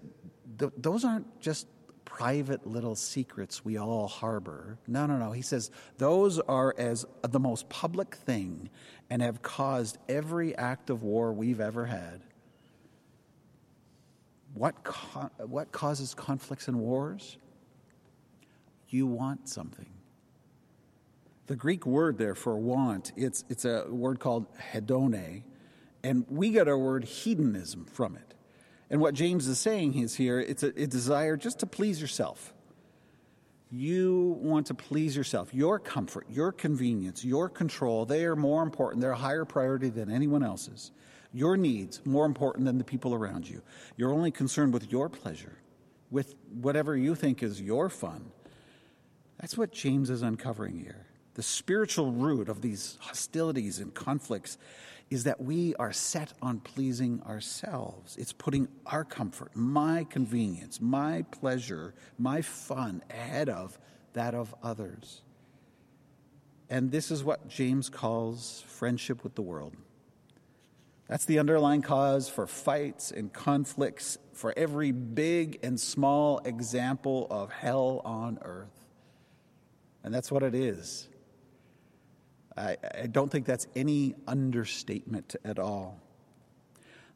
those 0.57 1.05
aren't 1.05 1.39
just 1.39 1.67
private 2.05 2.65
little 2.65 2.95
secrets 2.95 3.65
we 3.65 3.77
all 3.77 4.07
harbor. 4.07 4.79
No, 4.87 5.05
no, 5.05 5.17
no. 5.17 5.31
He 5.31 5.41
says 5.41 5.69
those 5.97 6.39
are 6.39 6.73
as 6.77 7.05
uh, 7.23 7.27
the 7.27 7.39
most 7.39 7.67
public 7.69 8.15
thing 8.15 8.69
and 9.09 9.21
have 9.21 9.41
caused 9.41 9.97
every 10.07 10.55
act 10.55 10.89
of 10.89 11.03
war 11.03 11.33
we've 11.33 11.59
ever 11.59 11.85
had. 11.85 12.21
What, 14.53 14.83
co- 14.83 15.29
what 15.39 15.71
causes 15.71 16.13
conflicts 16.13 16.67
and 16.67 16.79
wars? 16.79 17.37
You 18.95 19.05
want 19.05 19.49
something. 19.49 19.89
The 21.47 21.55
Greek 21.55 21.85
word 21.85 22.17
there 22.17 22.33
for 22.33 22.57
want, 22.57 23.11
it's, 23.15 23.45
it's 23.49 23.65
a 23.65 23.85
word 23.89 24.19
called 24.19 24.47
hedone, 24.73 25.43
and 26.03 26.25
we 26.29 26.49
get 26.49 26.67
our 26.67 26.77
word 26.77 27.03
hedonism 27.03 27.85
from 27.85 28.15
it. 28.15 28.33
And 28.89 29.01
what 29.01 29.13
James 29.13 29.47
is 29.47 29.59
saying 29.59 29.97
is 29.97 30.15
here, 30.15 30.39
it's 30.39 30.63
a, 30.63 30.67
a 30.81 30.87
desire 30.87 31.37
just 31.37 31.59
to 31.59 31.65
please 31.65 32.01
yourself. 32.01 32.53
You 33.71 34.37
want 34.41 34.67
to 34.67 34.73
please 34.73 35.15
yourself. 35.15 35.53
Your 35.53 35.79
comfort, 35.79 36.27
your 36.29 36.51
convenience, 36.51 37.25
your 37.25 37.49
control, 37.49 38.05
they 38.05 38.23
are 38.25 38.35
more 38.35 38.63
important. 38.63 39.01
They're 39.01 39.11
a 39.11 39.17
higher 39.17 39.45
priority 39.45 39.89
than 39.89 40.11
anyone 40.11 40.43
else's. 40.43 40.91
Your 41.33 41.57
needs, 41.57 42.01
more 42.05 42.25
important 42.25 42.65
than 42.65 42.77
the 42.77 42.83
people 42.83 43.13
around 43.13 43.49
you. 43.49 43.61
You're 43.97 44.13
only 44.13 44.31
concerned 44.31 44.71
with 44.73 44.91
your 44.91 45.09
pleasure, 45.09 45.57
with 46.09 46.35
whatever 46.61 46.95
you 46.95 47.15
think 47.15 47.43
is 47.43 47.61
your 47.61 47.89
fun. 47.89 48.31
That's 49.39 49.57
what 49.57 49.71
James 49.71 50.09
is 50.09 50.21
uncovering 50.21 50.77
here. 50.77 51.05
The 51.35 51.43
spiritual 51.43 52.11
root 52.11 52.47
of 52.47 52.61
these 52.61 52.97
hostilities 53.01 53.79
and 53.79 53.93
conflicts 53.93 54.57
is 55.09 55.25
that 55.25 55.41
we 55.41 55.75
are 55.75 55.91
set 55.91 56.33
on 56.41 56.59
pleasing 56.59 57.21
ourselves. 57.23 58.15
It's 58.17 58.33
putting 58.33 58.67
our 58.85 59.03
comfort, 59.03 59.55
my 59.55 60.05
convenience, 60.09 60.81
my 60.81 61.23
pleasure, 61.31 61.93
my 62.17 62.41
fun 62.41 63.03
ahead 63.09 63.49
of 63.49 63.77
that 64.13 64.33
of 64.33 64.55
others. 64.63 65.21
And 66.69 66.91
this 66.91 67.11
is 67.11 67.23
what 67.23 67.47
James 67.47 67.89
calls 67.89 68.63
friendship 68.67 69.23
with 69.23 69.35
the 69.35 69.41
world. 69.41 69.75
That's 71.07 71.25
the 71.25 71.37
underlying 71.37 71.83
cause 71.83 72.27
for 72.29 72.47
fights 72.47 73.11
and 73.11 73.31
conflicts, 73.31 74.17
for 74.33 74.53
every 74.57 74.91
big 74.91 75.59
and 75.61 75.79
small 75.79 76.39
example 76.39 77.27
of 77.29 77.51
hell 77.51 78.01
on 78.03 78.39
earth. 78.41 78.84
And 80.05 80.13
that's 80.13 80.31
what 80.31 80.43
it 80.43 80.53
is. 80.53 81.09
I, 82.55 82.77
I 83.01 83.07
don't 83.07 83.31
think 83.31 83.47
that's 83.47 83.65
any 83.75 84.13
understatement 84.27 85.35
at 85.43 85.57
all. 85.57 85.99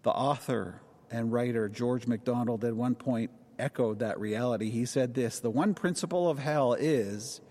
The 0.01 0.09
author 0.09 0.81
and 1.11 1.31
writer 1.31 1.69
George 1.69 2.07
MacDonald 2.07 2.65
at 2.65 2.75
one 2.75 2.95
point 2.95 3.29
echoed 3.59 3.99
that 3.99 4.19
reality. 4.19 4.71
He 4.71 4.85
said 4.85 5.13
this 5.13 5.39
The 5.39 5.51
one 5.51 5.75
principle 5.75 6.31
of 6.31 6.39
hell 6.39 6.73
is, 6.73 7.41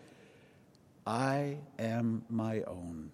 I 1.07 1.59
am 1.79 2.25
my 2.29 2.63
own. 2.63 3.13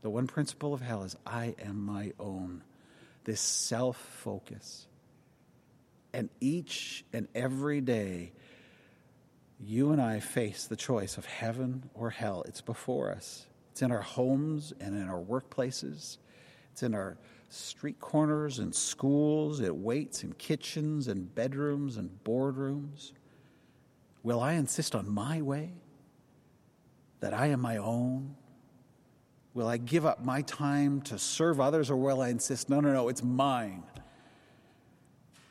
The 0.00 0.08
one 0.08 0.26
principle 0.26 0.72
of 0.72 0.80
hell 0.80 1.02
is, 1.02 1.14
I 1.26 1.56
am 1.62 1.84
my 1.84 2.12
own. 2.18 2.62
This 3.24 3.40
self 3.40 3.98
focus. 3.98 4.86
And 6.14 6.30
each 6.40 7.04
and 7.12 7.28
every 7.34 7.82
day, 7.82 8.32
you 9.66 9.92
and 9.92 10.00
I 10.00 10.20
face 10.20 10.66
the 10.66 10.76
choice 10.76 11.16
of 11.16 11.24
heaven 11.24 11.88
or 11.94 12.10
hell. 12.10 12.44
It's 12.46 12.60
before 12.60 13.10
us. 13.10 13.46
It's 13.72 13.82
in 13.82 13.90
our 13.90 14.02
homes 14.02 14.72
and 14.78 14.94
in 14.94 15.08
our 15.08 15.20
workplaces. 15.20 16.18
It's 16.72 16.82
in 16.82 16.94
our 16.94 17.16
street 17.48 17.98
corners 17.98 18.58
and 18.58 18.74
schools. 18.74 19.60
It 19.60 19.74
waits 19.74 20.22
in 20.22 20.34
kitchens 20.34 21.08
and 21.08 21.34
bedrooms 21.34 21.96
and 21.96 22.10
boardrooms. 22.24 23.12
Will 24.22 24.40
I 24.40 24.52
insist 24.52 24.94
on 24.94 25.08
my 25.08 25.40
way? 25.40 25.72
That 27.20 27.32
I 27.32 27.46
am 27.46 27.60
my 27.60 27.78
own? 27.78 28.36
Will 29.54 29.68
I 29.68 29.76
give 29.76 30.04
up 30.04 30.22
my 30.22 30.42
time 30.42 31.00
to 31.02 31.18
serve 31.18 31.60
others 31.60 31.90
or 31.90 31.96
will 31.96 32.20
I 32.20 32.28
insist, 32.28 32.68
no, 32.68 32.80
no, 32.80 32.92
no, 32.92 33.08
it's 33.08 33.22
mine? 33.22 33.84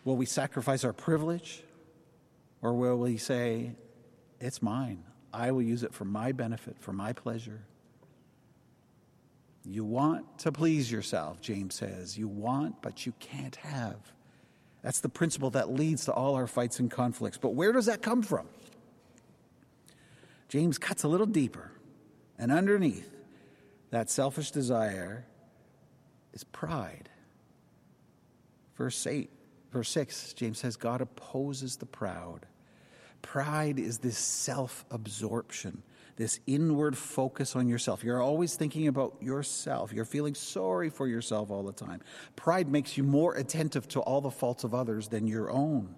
Will 0.05 0.17
we 0.17 0.25
sacrifice 0.25 0.83
our 0.83 0.93
privilege? 0.93 1.63
Or 2.61 2.73
will 2.73 2.97
we 2.97 3.17
say, 3.17 3.75
it's 4.43 4.61
mine. 4.61 5.03
I 5.33 5.51
will 5.51 5.61
use 5.61 5.83
it 5.83 5.93
for 5.93 6.05
my 6.05 6.33
benefit, 6.33 6.75
for 6.79 6.91
my 6.91 7.13
pleasure. 7.13 7.61
You 9.65 9.85
want 9.85 10.39
to 10.39 10.51
please 10.51 10.91
yourself, 10.91 11.39
James 11.39 11.75
says. 11.75 12.17
You 12.17 12.27
want, 12.27 12.81
but 12.81 13.05
you 13.05 13.13
can't 13.19 13.55
have. 13.57 13.95
That's 14.81 14.99
the 14.99 15.07
principle 15.07 15.49
that 15.51 15.71
leads 15.71 16.05
to 16.05 16.11
all 16.11 16.35
our 16.35 16.47
fights 16.47 16.79
and 16.79 16.91
conflicts. 16.91 17.37
But 17.37 17.55
where 17.55 17.71
does 17.71 17.85
that 17.85 18.01
come 18.01 18.21
from? 18.21 18.45
James 20.49 20.77
cuts 20.77 21.03
a 21.03 21.07
little 21.07 21.25
deeper. 21.25 21.71
And 22.37 22.51
underneath 22.51 23.09
that 23.91 24.09
selfish 24.09 24.51
desire 24.51 25.25
is 26.33 26.43
pride. 26.43 27.07
Verse 28.75 29.07
8, 29.07 29.29
verse 29.71 29.89
6, 29.89 30.33
James 30.33 30.59
says, 30.59 30.75
God 30.75 30.99
opposes 30.99 31.77
the 31.77 31.85
proud 31.85 32.45
Pride 33.23 33.79
is 33.79 33.97
this 33.97 34.17
self 34.17 34.85
absorption, 34.91 35.81
this 36.17 36.39
inward 36.45 36.95
focus 36.95 37.55
on 37.55 37.67
yourself. 37.67 38.03
You're 38.03 38.21
always 38.21 38.55
thinking 38.55 38.87
about 38.87 39.15
yourself. 39.21 39.91
You're 39.91 40.05
feeling 40.05 40.35
sorry 40.35 40.91
for 40.91 41.07
yourself 41.07 41.49
all 41.49 41.63
the 41.63 41.71
time. 41.71 42.01
Pride 42.35 42.67
makes 42.67 42.95
you 42.95 43.03
more 43.03 43.33
attentive 43.33 43.87
to 43.89 44.01
all 44.01 44.21
the 44.21 44.29
faults 44.29 44.63
of 44.63 44.75
others 44.75 45.07
than 45.07 45.25
your 45.25 45.49
own. 45.49 45.95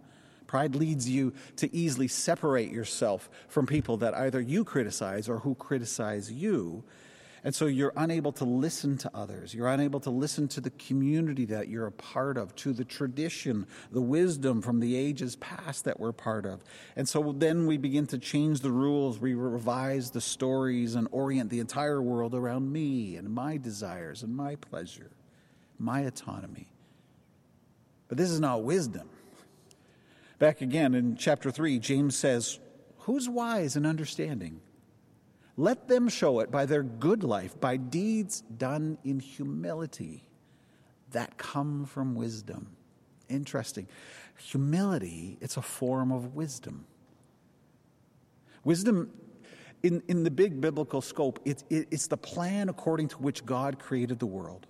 Pride 0.48 0.76
leads 0.76 1.10
you 1.10 1.34
to 1.58 1.76
easily 1.76 2.08
separate 2.08 2.72
yourself 2.72 3.30
from 3.50 3.66
people 3.66 3.98
that 3.98 4.14
either 4.14 4.40
you 4.40 4.64
criticize 4.64 5.28
or 5.28 5.40
who 5.40 5.56
criticize 5.56 6.32
you 6.32 6.84
and 7.46 7.54
so 7.54 7.68
you're 7.68 7.94
unable 7.96 8.32
to 8.34 8.44
listen 8.44 8.98
to 8.98 9.12
others. 9.14 9.54
You're 9.54 9.68
unable 9.68 10.00
to 10.00 10.10
listen 10.10 10.48
to 10.48 10.62
the 10.62 10.72
community 10.72 11.46
that 11.46 11.68
you're 11.68 11.86
a 11.86 11.92
part 11.92 12.40
of, 12.40 12.56
to 12.56 12.74
the 12.74 12.84
tradition, 12.84 13.68
the 13.92 14.02
wisdom 14.02 14.64
from 14.64 14.80
the 14.80 14.96
ages 14.96 15.36
past 15.36 15.86
that 15.86 16.00
we're 16.00 16.12
part 16.12 16.48
of. 16.48 16.62
And 16.96 17.08
so 17.08 17.36
then 17.38 17.68
we 17.68 17.78
begin 17.78 18.08
to 18.08 18.18
change 18.18 18.62
the 18.62 18.72
rules, 18.72 19.20
we 19.20 19.36
revise 19.36 20.10
the 20.10 20.22
stories, 20.22 20.96
and 20.96 21.08
orient 21.12 21.52
the 21.52 21.60
entire 21.60 22.02
world 22.02 22.34
around 22.34 22.74
me 22.74 23.16
and 23.16 23.30
my 23.30 23.58
desires 23.58 24.24
and 24.24 24.36
my 24.36 24.56
pleasure, 24.56 25.12
my 25.78 26.00
autonomy. 26.00 26.66
But 28.08 28.18
this 28.18 28.32
is 28.32 28.40
not 28.40 28.64
wisdom. 28.64 29.08
Back 30.40 30.62
again 30.62 30.96
in 30.96 31.16
chapter 31.16 31.52
3, 31.52 31.78
James 31.78 32.16
says, 32.16 32.58
Who's 33.02 33.30
wise 33.30 33.76
and 33.76 33.86
understanding? 33.86 34.62
Let 35.58 35.88
them 35.88 36.10
show 36.10 36.40
it 36.42 36.52
by 36.52 36.66
their 36.66 36.84
good 36.84 37.24
life, 37.24 37.60
by 37.60 37.78
deeds 37.78 38.42
done 38.42 38.98
in 39.04 39.20
humility 39.20 40.26
that 41.12 41.38
come 41.38 41.86
from 41.86 42.16
wisdom. 42.16 42.76
Interesting. 43.30 43.88
Humility, 44.38 45.38
it's 45.40 45.56
a 45.56 45.62
form 45.62 46.12
of 46.12 46.36
wisdom. 46.36 46.86
Wisdom, 48.66 49.12
in, 49.82 50.04
in 50.08 50.24
the 50.24 50.32
big 50.32 50.60
biblical 50.60 51.02
scope, 51.02 51.40
it, 51.46 51.64
it, 51.70 51.88
it's 51.90 52.08
the 52.08 52.18
plan 52.18 52.68
according 52.68 53.08
to 53.10 53.18
which 53.18 53.46
God 53.46 53.80
created 53.80 54.20
the 54.20 54.26
world. 54.26 54.68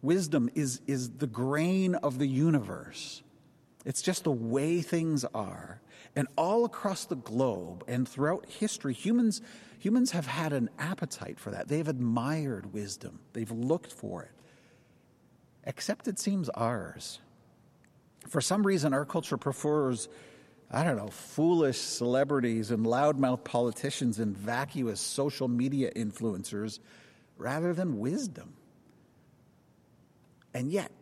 Wisdom 0.00 0.48
is, 0.54 0.80
is 0.86 1.10
the 1.10 1.26
grain 1.26 1.94
of 1.96 2.18
the 2.18 2.26
universe. 2.26 3.22
It's 3.84 4.02
just 4.02 4.24
the 4.24 4.32
way 4.32 4.80
things 4.80 5.24
are. 5.34 5.80
And 6.14 6.28
all 6.36 6.64
across 6.64 7.04
the 7.04 7.16
globe 7.16 7.84
and 7.88 8.08
throughout 8.08 8.46
history, 8.48 8.92
humans 8.92 9.40
Humans 9.82 10.12
have 10.12 10.26
had 10.26 10.52
an 10.52 10.70
appetite 10.78 11.40
for 11.40 11.50
that. 11.50 11.66
They've 11.66 11.88
admired 11.88 12.72
wisdom, 12.72 13.18
they've 13.32 13.50
looked 13.50 13.92
for 13.92 14.22
it. 14.22 14.30
Except 15.64 16.06
it 16.06 16.20
seems 16.20 16.48
ours. 16.50 17.18
For 18.28 18.40
some 18.40 18.64
reason, 18.64 18.94
our 18.94 19.04
culture 19.04 19.36
prefers, 19.36 20.08
I 20.70 20.84
don't 20.84 20.96
know, 20.96 21.08
foolish 21.08 21.78
celebrities 21.78 22.70
and 22.70 22.86
loudmouth 22.86 23.42
politicians 23.42 24.20
and 24.20 24.36
vacuous 24.36 25.00
social 25.00 25.48
media 25.48 25.90
influencers 25.96 26.78
rather 27.36 27.74
than 27.74 27.98
wisdom. 27.98 28.52
And 30.54 30.70
yet, 30.70 30.92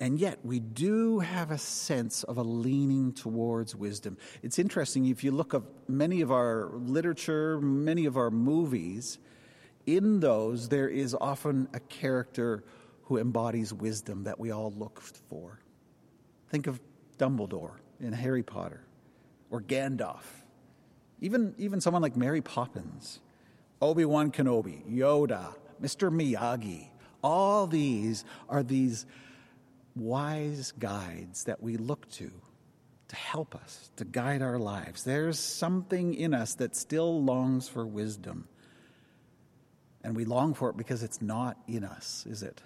and 0.00 0.18
yet, 0.18 0.38
we 0.42 0.60
do 0.60 1.18
have 1.18 1.50
a 1.50 1.58
sense 1.58 2.22
of 2.24 2.38
a 2.38 2.42
leaning 2.42 3.12
towards 3.12 3.76
wisdom. 3.76 4.16
It's 4.42 4.58
interesting, 4.58 5.04
if 5.04 5.22
you 5.22 5.30
look 5.30 5.52
at 5.52 5.62
many 5.88 6.22
of 6.22 6.32
our 6.32 6.70
literature, 6.72 7.60
many 7.60 8.06
of 8.06 8.16
our 8.16 8.30
movies, 8.30 9.18
in 9.86 10.20
those, 10.20 10.70
there 10.70 10.88
is 10.88 11.14
often 11.20 11.68
a 11.74 11.80
character 11.80 12.64
who 13.04 13.18
embodies 13.18 13.74
wisdom 13.74 14.24
that 14.24 14.40
we 14.40 14.50
all 14.50 14.72
look 14.72 15.02
for. 15.02 15.60
Think 16.48 16.66
of 16.66 16.80
Dumbledore 17.18 17.76
in 18.00 18.14
Harry 18.14 18.42
Potter, 18.42 18.86
or 19.50 19.60
Gandalf, 19.60 20.24
even, 21.20 21.54
even 21.58 21.82
someone 21.82 22.00
like 22.00 22.16
Mary 22.16 22.40
Poppins, 22.40 23.20
Obi 23.82 24.06
Wan 24.06 24.30
Kenobi, 24.30 24.82
Yoda, 24.90 25.54
Mr. 25.82 26.10
Miyagi. 26.10 26.88
All 27.22 27.66
these 27.66 28.24
are 28.48 28.62
these 28.62 29.04
wise 30.00 30.72
guides 30.72 31.44
that 31.44 31.62
we 31.62 31.76
look 31.76 32.08
to 32.12 32.30
to 33.10 33.16
help 33.16 33.56
us, 33.56 33.90
to 33.96 34.04
guide 34.04 34.40
our 34.40 34.58
lives. 34.58 35.02
There's 35.02 35.38
something 35.38 36.14
in 36.14 36.32
us 36.32 36.54
that 36.54 36.76
still 36.76 37.22
longs 37.24 37.68
for 37.68 37.84
wisdom. 37.84 38.46
And 40.04 40.14
we 40.14 40.24
long 40.24 40.54
for 40.54 40.70
it 40.70 40.76
because 40.76 41.02
it's 41.02 41.20
not 41.20 41.56
in 41.66 41.82
us, 41.82 42.24
is 42.30 42.44
it? 42.44 42.62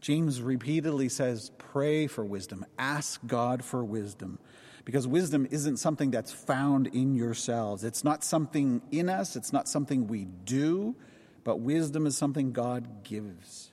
James 0.00 0.42
repeatedly 0.42 1.08
says, 1.08 1.52
Pray 1.58 2.08
for 2.08 2.24
wisdom, 2.24 2.66
ask 2.76 3.24
God 3.24 3.64
for 3.64 3.84
wisdom. 3.84 4.40
Because 4.84 5.06
wisdom 5.06 5.46
isn't 5.50 5.76
something 5.76 6.10
that's 6.10 6.32
found 6.32 6.88
in 6.88 7.14
yourselves. 7.14 7.84
It's 7.84 8.02
not 8.02 8.24
something 8.24 8.82
in 8.90 9.08
us, 9.08 9.36
it's 9.36 9.52
not 9.52 9.68
something 9.68 10.08
we 10.08 10.24
do, 10.24 10.96
but 11.44 11.60
wisdom 11.60 12.04
is 12.06 12.16
something 12.16 12.50
God 12.50 13.04
gives. 13.04 13.69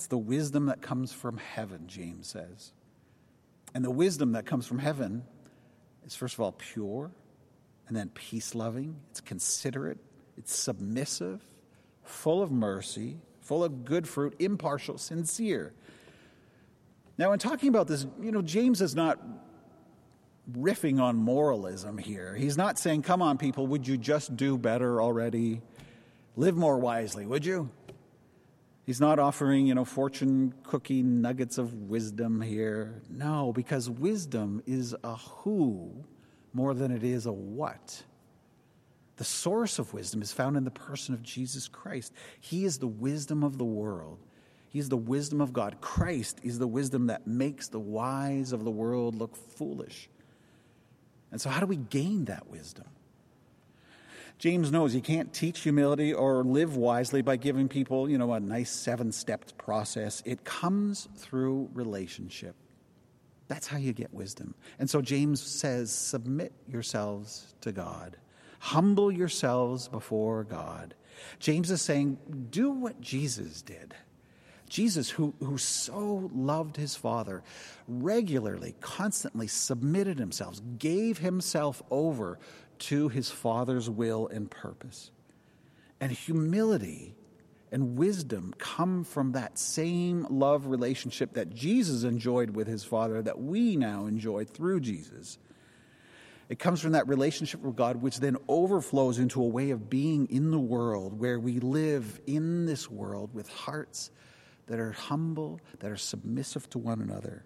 It's 0.00 0.06
the 0.06 0.16
wisdom 0.16 0.64
that 0.64 0.80
comes 0.80 1.12
from 1.12 1.36
heaven, 1.36 1.86
James 1.86 2.26
says. 2.26 2.72
And 3.74 3.84
the 3.84 3.90
wisdom 3.90 4.32
that 4.32 4.46
comes 4.46 4.66
from 4.66 4.78
heaven 4.78 5.24
is, 6.06 6.16
first 6.16 6.32
of 6.32 6.40
all, 6.40 6.52
pure, 6.52 7.10
and 7.86 7.94
then 7.94 8.08
peace 8.14 8.54
loving, 8.54 8.96
it's 9.10 9.20
considerate, 9.20 9.98
it's 10.38 10.58
submissive, 10.58 11.46
full 12.02 12.40
of 12.40 12.50
mercy, 12.50 13.18
full 13.42 13.62
of 13.62 13.84
good 13.84 14.08
fruit, 14.08 14.34
impartial, 14.38 14.96
sincere. 14.96 15.74
Now, 17.18 17.32
in 17.32 17.38
talking 17.38 17.68
about 17.68 17.86
this, 17.86 18.06
you 18.22 18.32
know, 18.32 18.40
James 18.40 18.80
is 18.80 18.94
not 18.94 19.20
riffing 20.50 20.98
on 20.98 21.16
moralism 21.16 21.98
here. 21.98 22.34
He's 22.34 22.56
not 22.56 22.78
saying, 22.78 23.02
come 23.02 23.20
on, 23.20 23.36
people, 23.36 23.66
would 23.66 23.86
you 23.86 23.98
just 23.98 24.34
do 24.34 24.56
better 24.56 25.02
already? 25.02 25.60
Live 26.36 26.56
more 26.56 26.78
wisely, 26.78 27.26
would 27.26 27.44
you? 27.44 27.68
He's 28.90 29.00
not 29.00 29.20
offering, 29.20 29.68
you 29.68 29.74
know, 29.76 29.84
fortune 29.84 30.52
cookie 30.64 31.00
nuggets 31.00 31.58
of 31.58 31.72
wisdom 31.72 32.40
here. 32.40 33.00
No, 33.08 33.52
because 33.52 33.88
wisdom 33.88 34.64
is 34.66 34.96
a 35.04 35.14
who 35.14 35.92
more 36.52 36.74
than 36.74 36.90
it 36.90 37.04
is 37.04 37.24
a 37.24 37.32
what. 37.32 38.02
The 39.14 39.22
source 39.22 39.78
of 39.78 39.94
wisdom 39.94 40.22
is 40.22 40.32
found 40.32 40.56
in 40.56 40.64
the 40.64 40.72
person 40.72 41.14
of 41.14 41.22
Jesus 41.22 41.68
Christ. 41.68 42.12
He 42.40 42.64
is 42.64 42.78
the 42.78 42.88
wisdom 42.88 43.44
of 43.44 43.58
the 43.58 43.64
world. 43.64 44.18
He 44.66 44.80
is 44.80 44.88
the 44.88 44.96
wisdom 44.96 45.40
of 45.40 45.52
God. 45.52 45.80
Christ 45.80 46.40
is 46.42 46.58
the 46.58 46.66
wisdom 46.66 47.06
that 47.06 47.28
makes 47.28 47.68
the 47.68 47.78
wise 47.78 48.50
of 48.50 48.64
the 48.64 48.72
world 48.72 49.14
look 49.14 49.36
foolish. 49.36 50.08
And 51.30 51.40
so, 51.40 51.48
how 51.48 51.60
do 51.60 51.66
we 51.66 51.76
gain 51.76 52.24
that 52.24 52.48
wisdom? 52.50 52.86
James 54.40 54.72
knows 54.72 54.94
you 54.94 55.02
can't 55.02 55.34
teach 55.34 55.60
humility 55.60 56.14
or 56.14 56.42
live 56.42 56.74
wisely 56.74 57.20
by 57.20 57.36
giving 57.36 57.68
people, 57.68 58.08
you 58.08 58.16
know, 58.16 58.32
a 58.32 58.40
nice 58.40 58.70
seven 58.70 59.12
stepped 59.12 59.58
process. 59.58 60.22
It 60.24 60.44
comes 60.44 61.10
through 61.14 61.68
relationship. 61.74 62.56
That's 63.48 63.66
how 63.66 63.76
you 63.76 63.92
get 63.92 64.14
wisdom. 64.14 64.54
And 64.78 64.88
so 64.88 65.02
James 65.02 65.42
says, 65.42 65.92
submit 65.92 66.54
yourselves 66.66 67.54
to 67.60 67.70
God. 67.70 68.16
Humble 68.60 69.12
yourselves 69.12 69.88
before 69.88 70.44
God. 70.44 70.94
James 71.38 71.70
is 71.70 71.82
saying, 71.82 72.16
do 72.48 72.70
what 72.70 72.98
Jesus 72.98 73.60
did. 73.60 73.94
Jesus, 74.70 75.10
who, 75.10 75.34
who 75.40 75.58
so 75.58 76.30
loved 76.34 76.78
his 76.78 76.96
Father, 76.96 77.42
regularly, 77.86 78.74
constantly 78.80 79.48
submitted 79.48 80.18
himself, 80.18 80.58
gave 80.78 81.18
himself 81.18 81.82
over 81.90 82.38
to 82.80 83.08
his 83.08 83.30
Father's 83.30 83.88
will 83.88 84.28
and 84.28 84.50
purpose. 84.50 85.10
And 86.00 86.10
humility 86.10 87.14
and 87.72 87.96
wisdom 87.96 88.54
come 88.58 89.04
from 89.04 89.32
that 89.32 89.58
same 89.58 90.26
love 90.28 90.66
relationship 90.66 91.34
that 91.34 91.54
Jesus 91.54 92.02
enjoyed 92.02 92.50
with 92.50 92.66
his 92.66 92.82
Father, 92.84 93.22
that 93.22 93.40
we 93.40 93.76
now 93.76 94.06
enjoy 94.06 94.44
through 94.44 94.80
Jesus. 94.80 95.38
It 96.48 96.58
comes 96.58 96.80
from 96.80 96.92
that 96.92 97.06
relationship 97.06 97.60
with 97.60 97.76
God, 97.76 98.02
which 98.02 98.18
then 98.18 98.36
overflows 98.48 99.18
into 99.18 99.40
a 99.40 99.46
way 99.46 99.70
of 99.70 99.88
being 99.88 100.26
in 100.30 100.50
the 100.50 100.58
world 100.58 101.18
where 101.18 101.38
we 101.38 101.60
live 101.60 102.20
in 102.26 102.66
this 102.66 102.90
world 102.90 103.32
with 103.32 103.48
hearts 103.48 104.10
that 104.66 104.80
are 104.80 104.92
humble, 104.92 105.60
that 105.78 105.92
are 105.92 105.96
submissive 105.96 106.68
to 106.70 106.78
one 106.78 107.00
another. 107.00 107.44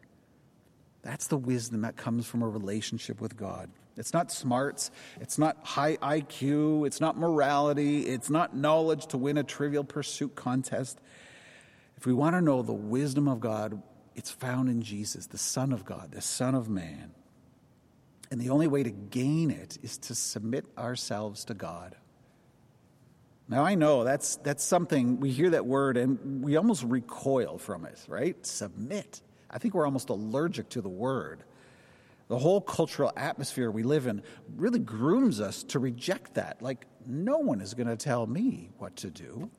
That's 1.05 1.27
the 1.27 1.37
wisdom 1.37 1.83
that 1.83 1.97
comes 1.97 2.27
from 2.27 2.43
a 2.43 2.49
relationship 2.49 3.21
with 3.21 3.37
God. 3.37 3.69
It's 3.97 4.15
not 4.15 4.33
smarts, 4.33 4.91
it's 5.21 5.39
not 5.39 5.59
high 5.63 5.97
IQ, 5.99 6.87
it's 6.87 7.01
not 7.01 7.17
morality, 7.17 8.01
it's 8.07 8.31
not 8.31 8.57
knowledge 8.57 9.07
to 9.09 9.19
win 9.19 9.37
a 9.37 9.45
trivial 9.45 9.85
pursuit 9.85 10.35
contest. 10.35 10.99
If 11.99 12.07
we 12.07 12.15
want 12.15 12.35
to 12.35 12.41
know 12.41 12.63
the 12.63 12.73
wisdom 12.73 13.29
of 13.29 13.39
God, 13.39 13.81
it's 14.17 14.31
found 14.31 14.69
in 14.69 14.83
Jesus, 14.83 15.27
the 15.27 15.39
Son 15.39 15.73
of 15.73 15.85
God, 15.85 16.11
the 16.11 16.23
Son 16.23 16.55
of 16.55 16.69
Man. 16.69 17.13
And 18.31 18.41
the 18.41 18.51
only 18.51 18.67
way 18.67 18.83
to 18.83 18.91
gain 18.91 19.51
it 19.51 19.79
is 19.83 19.99
to 19.99 20.15
submit 20.15 20.65
ourselves 20.77 21.45
to 21.45 21.55
God. 21.55 21.95
Now, 23.47 23.63
I 23.63 23.75
know 23.75 24.05
that's, 24.05 24.37
that's 24.37 24.65
something, 24.65 25.21
we 25.21 25.31
hear 25.31 25.51
that 25.51 25.67
word 25.67 25.99
and 25.99 26.43
we 26.43 26.57
almost 26.57 26.83
recoil 26.83 27.59
from 27.59 27.85
it, 27.85 28.03
right? 28.09 28.45
Submit. 28.45 29.21
I 29.55 29.59
think 29.59 29.73
we're 29.73 29.87
almost 29.87 30.11
allergic 30.11 30.69
to 30.71 30.81
the 30.81 30.89
word. 30.89 31.45
The 32.29 32.39
whole 32.39 32.61
cultural 32.61 33.13
atmosphere 33.17 33.71
we 33.71 33.85
live 33.85 34.07
in 34.07 34.23
really 34.57 34.81
grooms 34.81 35.41
us 35.41 35.63
to 35.65 35.79
reject 35.79 36.35
that. 36.35 36.61
Like, 36.61 36.87
no 37.07 37.39
one 37.39 37.61
is 37.61 37.75
going 37.75 37.87
to 37.87 37.97
tell 37.97 38.27
me 38.27 38.71
what 38.79 38.97
to 38.97 39.11
do. 39.11 39.51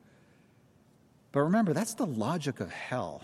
But 1.32 1.42
remember, 1.42 1.74
that's 1.74 1.94
the 1.94 2.06
logic 2.06 2.60
of 2.60 2.72
hell. 2.72 3.24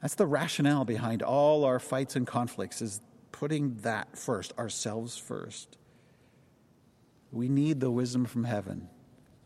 That's 0.00 0.14
the 0.14 0.26
rationale 0.26 0.84
behind 0.84 1.22
all 1.22 1.64
our 1.64 1.80
fights 1.80 2.16
and 2.16 2.26
conflicts 2.26 2.80
is 2.80 3.00
putting 3.32 3.74
that 3.82 4.16
first, 4.16 4.52
ourselves 4.58 5.18
first. 5.18 5.76
We 7.32 7.48
need 7.48 7.80
the 7.80 7.90
wisdom 7.90 8.24
from 8.24 8.44
heaven. 8.44 8.88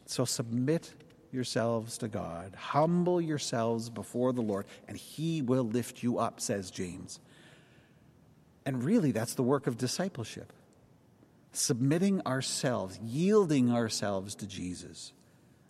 So 0.07 0.25
submit 0.25 0.95
yourselves 1.33 1.99
to 1.99 2.09
God, 2.09 2.55
humble 2.55 3.21
yourselves 3.21 3.91
before 3.91 4.33
the 4.33 4.43
Lord, 4.43 4.67
and 4.89 4.97
He 4.97 5.43
will 5.43 5.65
lift 5.65 6.03
you 6.03 6.19
up, 6.19 6.41
says 6.41 6.71
James. 6.71 7.21
And 8.65 8.85
really, 8.85 9.13
that's 9.13 9.35
the 9.35 9.43
work 9.43 9.67
of 9.67 9.77
discipleship 9.77 10.53
submitting 11.53 12.23
ourselves, 12.27 12.99
yielding 13.05 13.71
ourselves 13.71 14.35
to 14.37 14.47
Jesus. 14.47 15.13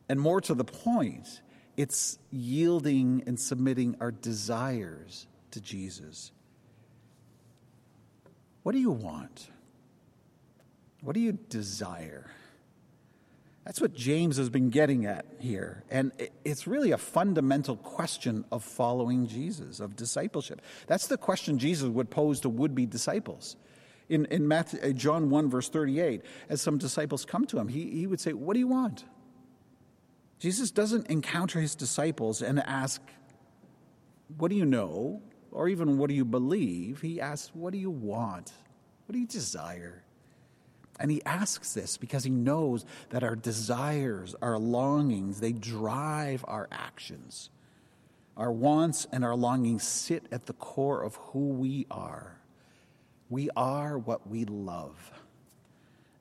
And 0.08 0.20
more 0.20 0.40
to 0.42 0.54
the 0.54 0.64
point, 0.64 1.40
it's 1.76 2.18
yielding 2.30 3.24
and 3.26 3.38
submitting 3.38 3.96
our 4.00 4.12
desires 4.12 5.26
to 5.50 5.60
Jesus. 5.60 6.30
What 8.62 8.72
do 8.72 8.78
you 8.78 8.92
want? 8.92 9.48
What 11.00 11.14
do 11.14 11.20
you 11.20 11.32
desire? 11.32 12.30
That's 13.64 13.80
what 13.80 13.94
James 13.94 14.36
has 14.38 14.50
been 14.50 14.70
getting 14.70 15.06
at 15.06 15.24
here. 15.38 15.84
And 15.90 16.12
it's 16.44 16.66
really 16.66 16.90
a 16.90 16.98
fundamental 16.98 17.76
question 17.76 18.44
of 18.50 18.64
following 18.64 19.26
Jesus, 19.28 19.78
of 19.78 19.94
discipleship. 19.94 20.60
That's 20.88 21.06
the 21.06 21.16
question 21.16 21.58
Jesus 21.58 21.88
would 21.88 22.10
pose 22.10 22.40
to 22.40 22.48
would 22.48 22.74
be 22.74 22.86
disciples. 22.86 23.56
In, 24.08 24.26
in 24.26 24.48
Matthew, 24.48 24.80
uh, 24.82 24.90
John 24.90 25.30
1, 25.30 25.48
verse 25.48 25.68
38, 25.68 26.22
as 26.48 26.60
some 26.60 26.76
disciples 26.76 27.24
come 27.24 27.46
to 27.46 27.58
him, 27.58 27.68
he, 27.68 27.88
he 27.90 28.06
would 28.06 28.20
say, 28.20 28.32
What 28.32 28.54
do 28.54 28.58
you 28.58 28.66
want? 28.66 29.04
Jesus 30.40 30.72
doesn't 30.72 31.06
encounter 31.06 31.60
his 31.60 31.76
disciples 31.76 32.42
and 32.42 32.58
ask, 32.60 33.00
What 34.36 34.48
do 34.48 34.56
you 34.56 34.66
know? 34.66 35.22
or 35.52 35.68
even 35.68 35.98
what 35.98 36.08
do 36.08 36.14
you 36.14 36.24
believe? 36.24 37.00
He 37.00 37.20
asks, 37.20 37.50
What 37.54 37.72
do 37.72 37.78
you 37.78 37.90
want? 37.90 38.52
What 39.06 39.12
do 39.12 39.18
you 39.18 39.26
desire? 39.26 40.02
And 41.02 41.10
he 41.10 41.20
asks 41.26 41.74
this 41.74 41.96
because 41.96 42.22
he 42.22 42.30
knows 42.30 42.84
that 43.10 43.24
our 43.24 43.34
desires, 43.34 44.36
our 44.40 44.56
longings, 44.56 45.40
they 45.40 45.50
drive 45.50 46.44
our 46.46 46.68
actions. 46.70 47.50
Our 48.36 48.52
wants 48.52 49.08
and 49.10 49.24
our 49.24 49.34
longings 49.34 49.82
sit 49.82 50.24
at 50.30 50.46
the 50.46 50.52
core 50.52 51.02
of 51.02 51.16
who 51.16 51.48
we 51.48 51.88
are. 51.90 52.38
We 53.28 53.50
are 53.56 53.98
what 53.98 54.28
we 54.28 54.44
love. 54.44 55.10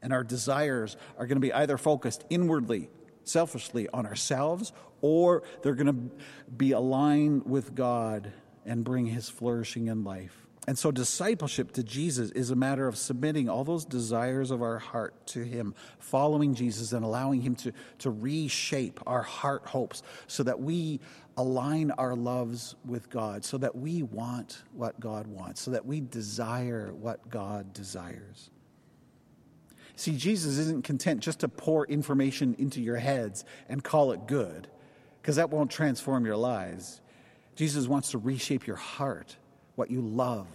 And 0.01 0.11
our 0.11 0.23
desires 0.23 0.97
are 1.15 1.27
going 1.27 1.35
to 1.35 1.47
be 1.47 1.53
either 1.53 1.77
focused 1.77 2.25
inwardly, 2.31 2.89
selfishly 3.23 3.87
on 3.89 4.07
ourselves, 4.07 4.73
or 5.01 5.43
they're 5.61 5.75
going 5.75 6.09
to 6.09 6.25
be 6.57 6.71
aligned 6.71 7.45
with 7.45 7.75
God 7.75 8.33
and 8.65 8.83
bring 8.83 9.05
His 9.05 9.29
flourishing 9.29 9.89
in 9.89 10.03
life. 10.03 10.40
And 10.67 10.77
so, 10.77 10.91
discipleship 10.91 11.71
to 11.73 11.83
Jesus 11.83 12.29
is 12.31 12.51
a 12.51 12.55
matter 12.55 12.87
of 12.87 12.95
submitting 12.95 13.49
all 13.49 13.63
those 13.63 13.83
desires 13.83 14.51
of 14.51 14.61
our 14.61 14.77
heart 14.77 15.25
to 15.27 15.43
Him, 15.43 15.73
following 15.97 16.53
Jesus 16.53 16.93
and 16.93 17.03
allowing 17.03 17.41
Him 17.41 17.55
to, 17.55 17.73
to 17.99 18.11
reshape 18.11 18.99
our 19.07 19.23
heart 19.23 19.65
hopes 19.65 20.03
so 20.27 20.43
that 20.43 20.59
we 20.59 20.99
align 21.35 21.89
our 21.91 22.15
loves 22.15 22.75
with 22.85 23.09
God, 23.09 23.43
so 23.43 23.57
that 23.57 23.75
we 23.75 24.03
want 24.03 24.61
what 24.73 24.99
God 24.99 25.25
wants, 25.25 25.61
so 25.61 25.71
that 25.71 25.85
we 25.85 25.99
desire 25.99 26.93
what 26.93 27.27
God 27.31 27.73
desires. 27.73 28.51
See, 29.95 30.15
Jesus 30.15 30.59
isn't 30.59 30.83
content 30.83 31.21
just 31.21 31.39
to 31.39 31.47
pour 31.47 31.87
information 31.87 32.55
into 32.59 32.81
your 32.81 32.97
heads 32.97 33.45
and 33.67 33.83
call 33.83 34.11
it 34.11 34.27
good, 34.27 34.67
because 35.21 35.37
that 35.37 35.49
won't 35.49 35.71
transform 35.71 36.23
your 36.23 36.37
lives. 36.37 37.01
Jesus 37.55 37.87
wants 37.87 38.11
to 38.11 38.19
reshape 38.19 38.67
your 38.67 38.75
heart 38.75 39.37
what 39.81 39.89
you 39.89 40.01
love. 40.01 40.45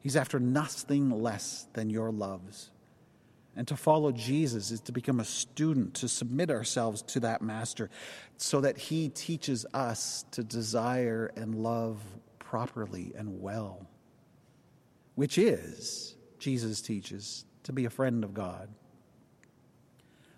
He's 0.00 0.16
after 0.16 0.38
nothing 0.38 1.22
less 1.22 1.66
than 1.72 1.88
your 1.88 2.12
loves. 2.12 2.70
And 3.56 3.66
to 3.68 3.74
follow 3.74 4.12
Jesus 4.12 4.70
is 4.70 4.80
to 4.82 4.92
become 4.92 5.18
a 5.18 5.24
student, 5.24 5.94
to 5.94 6.08
submit 6.08 6.50
ourselves 6.50 7.00
to 7.04 7.20
that 7.20 7.40
master 7.40 7.88
so 8.36 8.60
that 8.60 8.76
he 8.76 9.08
teaches 9.08 9.64
us 9.72 10.26
to 10.32 10.44
desire 10.44 11.32
and 11.36 11.54
love 11.54 12.02
properly 12.38 13.14
and 13.16 13.40
well, 13.40 13.86
which 15.14 15.38
is, 15.38 16.16
Jesus 16.38 16.82
teaches, 16.82 17.46
to 17.62 17.72
be 17.72 17.86
a 17.86 17.90
friend 17.90 18.24
of 18.24 18.34
God. 18.34 18.68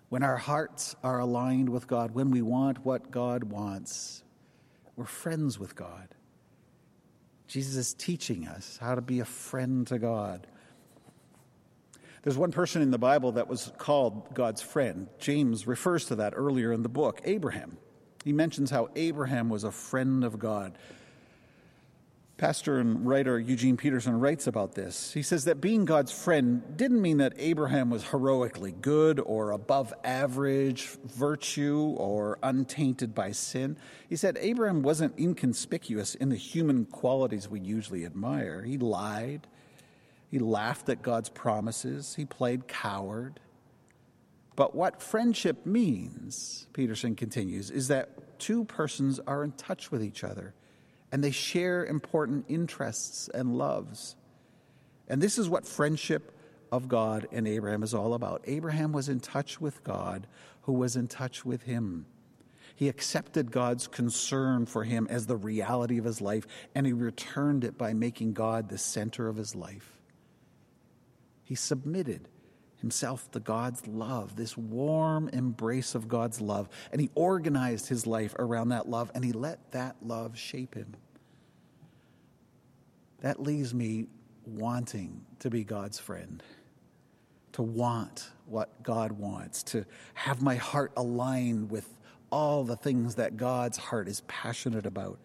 When 0.07 0.23
our 0.23 0.37
hearts 0.37 0.95
are 1.03 1.19
aligned 1.19 1.67
with 1.67 1.87
God, 1.87 2.11
when 2.11 2.31
we 2.31 2.41
want 2.41 2.85
what 2.85 3.11
God 3.11 3.43
wants, 3.43 4.23
we're 4.95 5.03
friends 5.03 5.59
with 5.59 5.75
God. 5.75 6.15
Jesus 7.47 7.75
is 7.75 7.93
teaching 7.93 8.47
us 8.47 8.77
how 8.81 8.95
to 8.95 9.01
be 9.01 9.19
a 9.19 9.25
friend 9.25 9.85
to 9.87 9.99
God. 9.99 10.47
There's 12.23 12.37
one 12.37 12.51
person 12.51 12.81
in 12.81 12.89
the 12.89 12.97
Bible 12.97 13.33
that 13.33 13.49
was 13.49 13.71
called 13.77 14.33
God's 14.33 14.61
friend. 14.61 15.07
James 15.19 15.67
refers 15.67 16.05
to 16.05 16.15
that 16.15 16.33
earlier 16.35 16.71
in 16.71 16.81
the 16.81 16.89
book 16.89 17.21
Abraham. 17.25 17.77
He 18.23 18.31
mentions 18.31 18.71
how 18.71 18.89
Abraham 18.95 19.49
was 19.49 19.65
a 19.65 19.71
friend 19.71 20.23
of 20.23 20.39
God. 20.39 20.77
Pastor 22.43 22.79
and 22.79 23.07
writer 23.07 23.39
Eugene 23.39 23.77
Peterson 23.77 24.19
writes 24.19 24.47
about 24.47 24.75
this. 24.75 25.13
He 25.13 25.21
says 25.21 25.45
that 25.45 25.61
being 25.61 25.85
God's 25.85 26.11
friend 26.11 26.61
didn't 26.75 27.01
mean 27.01 27.15
that 27.19 27.31
Abraham 27.37 27.89
was 27.89 28.09
heroically 28.09 28.73
good 28.73 29.21
or 29.21 29.51
above 29.51 29.93
average 30.03 30.89
virtue 31.05 31.95
or 31.95 32.39
untainted 32.43 33.15
by 33.15 33.31
sin. 33.31 33.77
He 34.09 34.17
said 34.17 34.37
Abraham 34.41 34.81
wasn't 34.81 35.17
inconspicuous 35.17 36.15
in 36.15 36.27
the 36.27 36.35
human 36.35 36.83
qualities 36.83 37.47
we 37.47 37.61
usually 37.61 38.05
admire. 38.05 38.61
He 38.61 38.77
lied, 38.77 39.47
he 40.29 40.37
laughed 40.37 40.89
at 40.89 41.01
God's 41.01 41.29
promises, 41.29 42.15
he 42.15 42.25
played 42.25 42.67
coward. 42.67 43.39
But 44.57 44.75
what 44.75 45.01
friendship 45.01 45.65
means, 45.65 46.67
Peterson 46.73 47.15
continues, 47.15 47.71
is 47.71 47.87
that 47.87 48.37
two 48.37 48.65
persons 48.65 49.21
are 49.25 49.45
in 49.45 49.53
touch 49.53 49.91
with 49.91 50.03
each 50.03 50.25
other 50.25 50.53
and 51.13 51.23
they 51.23 51.31
share 51.31 51.85
important 51.85 52.43
interests 52.49 53.29
and 53.35 53.55
loves. 53.55 54.15
And 55.07 55.21
this 55.21 55.37
is 55.37 55.47
what 55.47 55.63
friendship 55.63 56.35
of 56.71 56.87
God 56.87 57.27
and 57.31 57.47
Abraham 57.47 57.83
is 57.83 57.93
all 57.93 58.15
about. 58.15 58.41
Abraham 58.47 58.91
was 58.91 59.09
in 59.09 59.19
touch 59.19 59.61
with 59.61 59.83
God, 59.83 60.25
who 60.63 60.73
was 60.73 60.95
in 60.95 61.07
touch 61.07 61.45
with 61.45 61.61
him. 61.61 62.07
He 62.75 62.89
accepted 62.89 63.51
God's 63.51 63.85
concern 63.85 64.65
for 64.65 64.83
him 64.83 65.05
as 65.07 65.27
the 65.27 65.37
reality 65.37 65.99
of 65.99 66.05
his 66.05 66.19
life, 66.19 66.47
and 66.73 66.87
he 66.87 66.93
returned 66.93 67.63
it 67.63 67.77
by 67.77 67.93
making 67.93 68.33
God 68.33 68.69
the 68.69 68.79
center 68.79 69.27
of 69.27 69.35
his 69.35 69.53
life. 69.53 70.01
He 71.43 71.53
submitted 71.53 72.27
himself 72.83 73.31
to 73.31 73.39
God's 73.39 73.87
love, 73.87 74.35
this 74.35 74.57
warm 74.57 75.29
embrace 75.29 75.95
of 75.95 76.09
God's 76.09 76.41
love. 76.41 76.67
And 76.91 76.99
he 76.99 77.09
organized 77.15 77.87
his 77.87 78.05
life 78.05 78.35
around 78.37 78.69
that 78.69 78.89
love 78.89 79.09
and 79.15 79.23
he 79.23 79.31
let 79.31 79.71
that 79.71 79.95
love 80.03 80.37
shape 80.37 80.75
him. 80.75 80.93
That 83.21 83.41
leaves 83.41 83.73
me 83.73 84.07
wanting 84.45 85.21
to 85.39 85.49
be 85.49 85.63
God's 85.63 85.97
friend, 85.97 86.43
to 87.53 87.61
want 87.61 88.29
what 88.47 88.83
God 88.83 89.13
wants, 89.13 89.63
to 89.63 89.85
have 90.13 90.41
my 90.41 90.55
heart 90.55 90.91
aligned 90.97 91.71
with 91.71 91.87
all 92.31 92.65
the 92.65 92.75
things 92.75 93.15
that 93.15 93.37
God's 93.37 93.77
heart 93.77 94.09
is 94.09 94.21
passionate 94.27 94.85
about. 94.85 95.19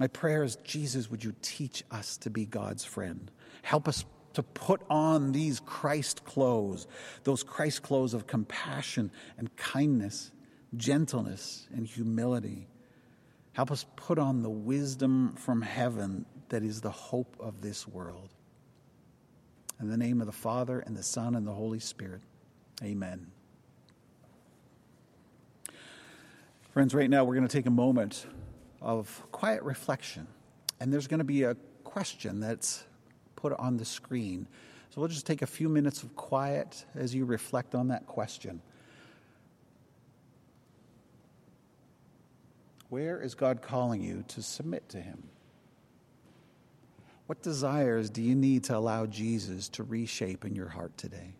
My 0.00 0.08
prayer 0.08 0.42
is, 0.42 0.56
Jesus, 0.64 1.08
would 1.12 1.22
you 1.22 1.32
teach 1.42 1.84
us 1.92 2.16
to 2.18 2.30
be 2.30 2.44
God's 2.44 2.84
friend? 2.84 3.30
Help 3.62 3.86
us 3.86 4.04
to 4.36 4.42
put 4.42 4.82
on 4.90 5.32
these 5.32 5.60
Christ 5.60 6.26
clothes, 6.26 6.86
those 7.24 7.42
Christ 7.42 7.82
clothes 7.82 8.12
of 8.12 8.26
compassion 8.26 9.10
and 9.38 9.54
kindness, 9.56 10.30
gentleness 10.76 11.66
and 11.74 11.86
humility. 11.86 12.68
Help 13.54 13.70
us 13.70 13.86
put 13.96 14.18
on 14.18 14.42
the 14.42 14.50
wisdom 14.50 15.32
from 15.36 15.62
heaven 15.62 16.26
that 16.50 16.62
is 16.62 16.82
the 16.82 16.90
hope 16.90 17.34
of 17.40 17.62
this 17.62 17.88
world. 17.88 18.28
In 19.80 19.88
the 19.88 19.96
name 19.96 20.20
of 20.20 20.26
the 20.26 20.34
Father, 20.34 20.80
and 20.80 20.94
the 20.94 21.02
Son, 21.02 21.34
and 21.34 21.46
the 21.46 21.54
Holy 21.54 21.80
Spirit. 21.80 22.20
Amen. 22.82 23.28
Friends, 26.72 26.94
right 26.94 27.08
now 27.08 27.24
we're 27.24 27.36
going 27.36 27.48
to 27.48 27.56
take 27.56 27.64
a 27.64 27.70
moment 27.70 28.26
of 28.82 29.22
quiet 29.32 29.62
reflection. 29.62 30.26
And 30.78 30.92
there's 30.92 31.06
going 31.06 31.20
to 31.20 31.24
be 31.24 31.44
a 31.44 31.56
question 31.84 32.40
that's 32.40 32.84
put 33.48 33.58
on 33.60 33.76
the 33.76 33.84
screen. 33.84 34.48
So 34.90 35.00
we'll 35.00 35.08
just 35.08 35.26
take 35.26 35.42
a 35.42 35.46
few 35.46 35.68
minutes 35.68 36.02
of 36.02 36.16
quiet 36.16 36.84
as 36.96 37.14
you 37.14 37.24
reflect 37.24 37.76
on 37.76 37.88
that 37.88 38.06
question. 38.06 38.60
Where 42.88 43.20
is 43.20 43.36
God 43.36 43.62
calling 43.62 44.02
you 44.02 44.24
to 44.28 44.42
submit 44.42 44.88
to 44.88 45.00
Him? 45.00 45.28
What 47.26 47.40
desires 47.42 48.10
do 48.10 48.20
you 48.20 48.34
need 48.34 48.64
to 48.64 48.76
allow 48.76 49.06
Jesus 49.06 49.68
to 49.70 49.84
reshape 49.84 50.44
in 50.44 50.56
your 50.56 50.68
heart 50.68 50.96
today? 50.96 51.34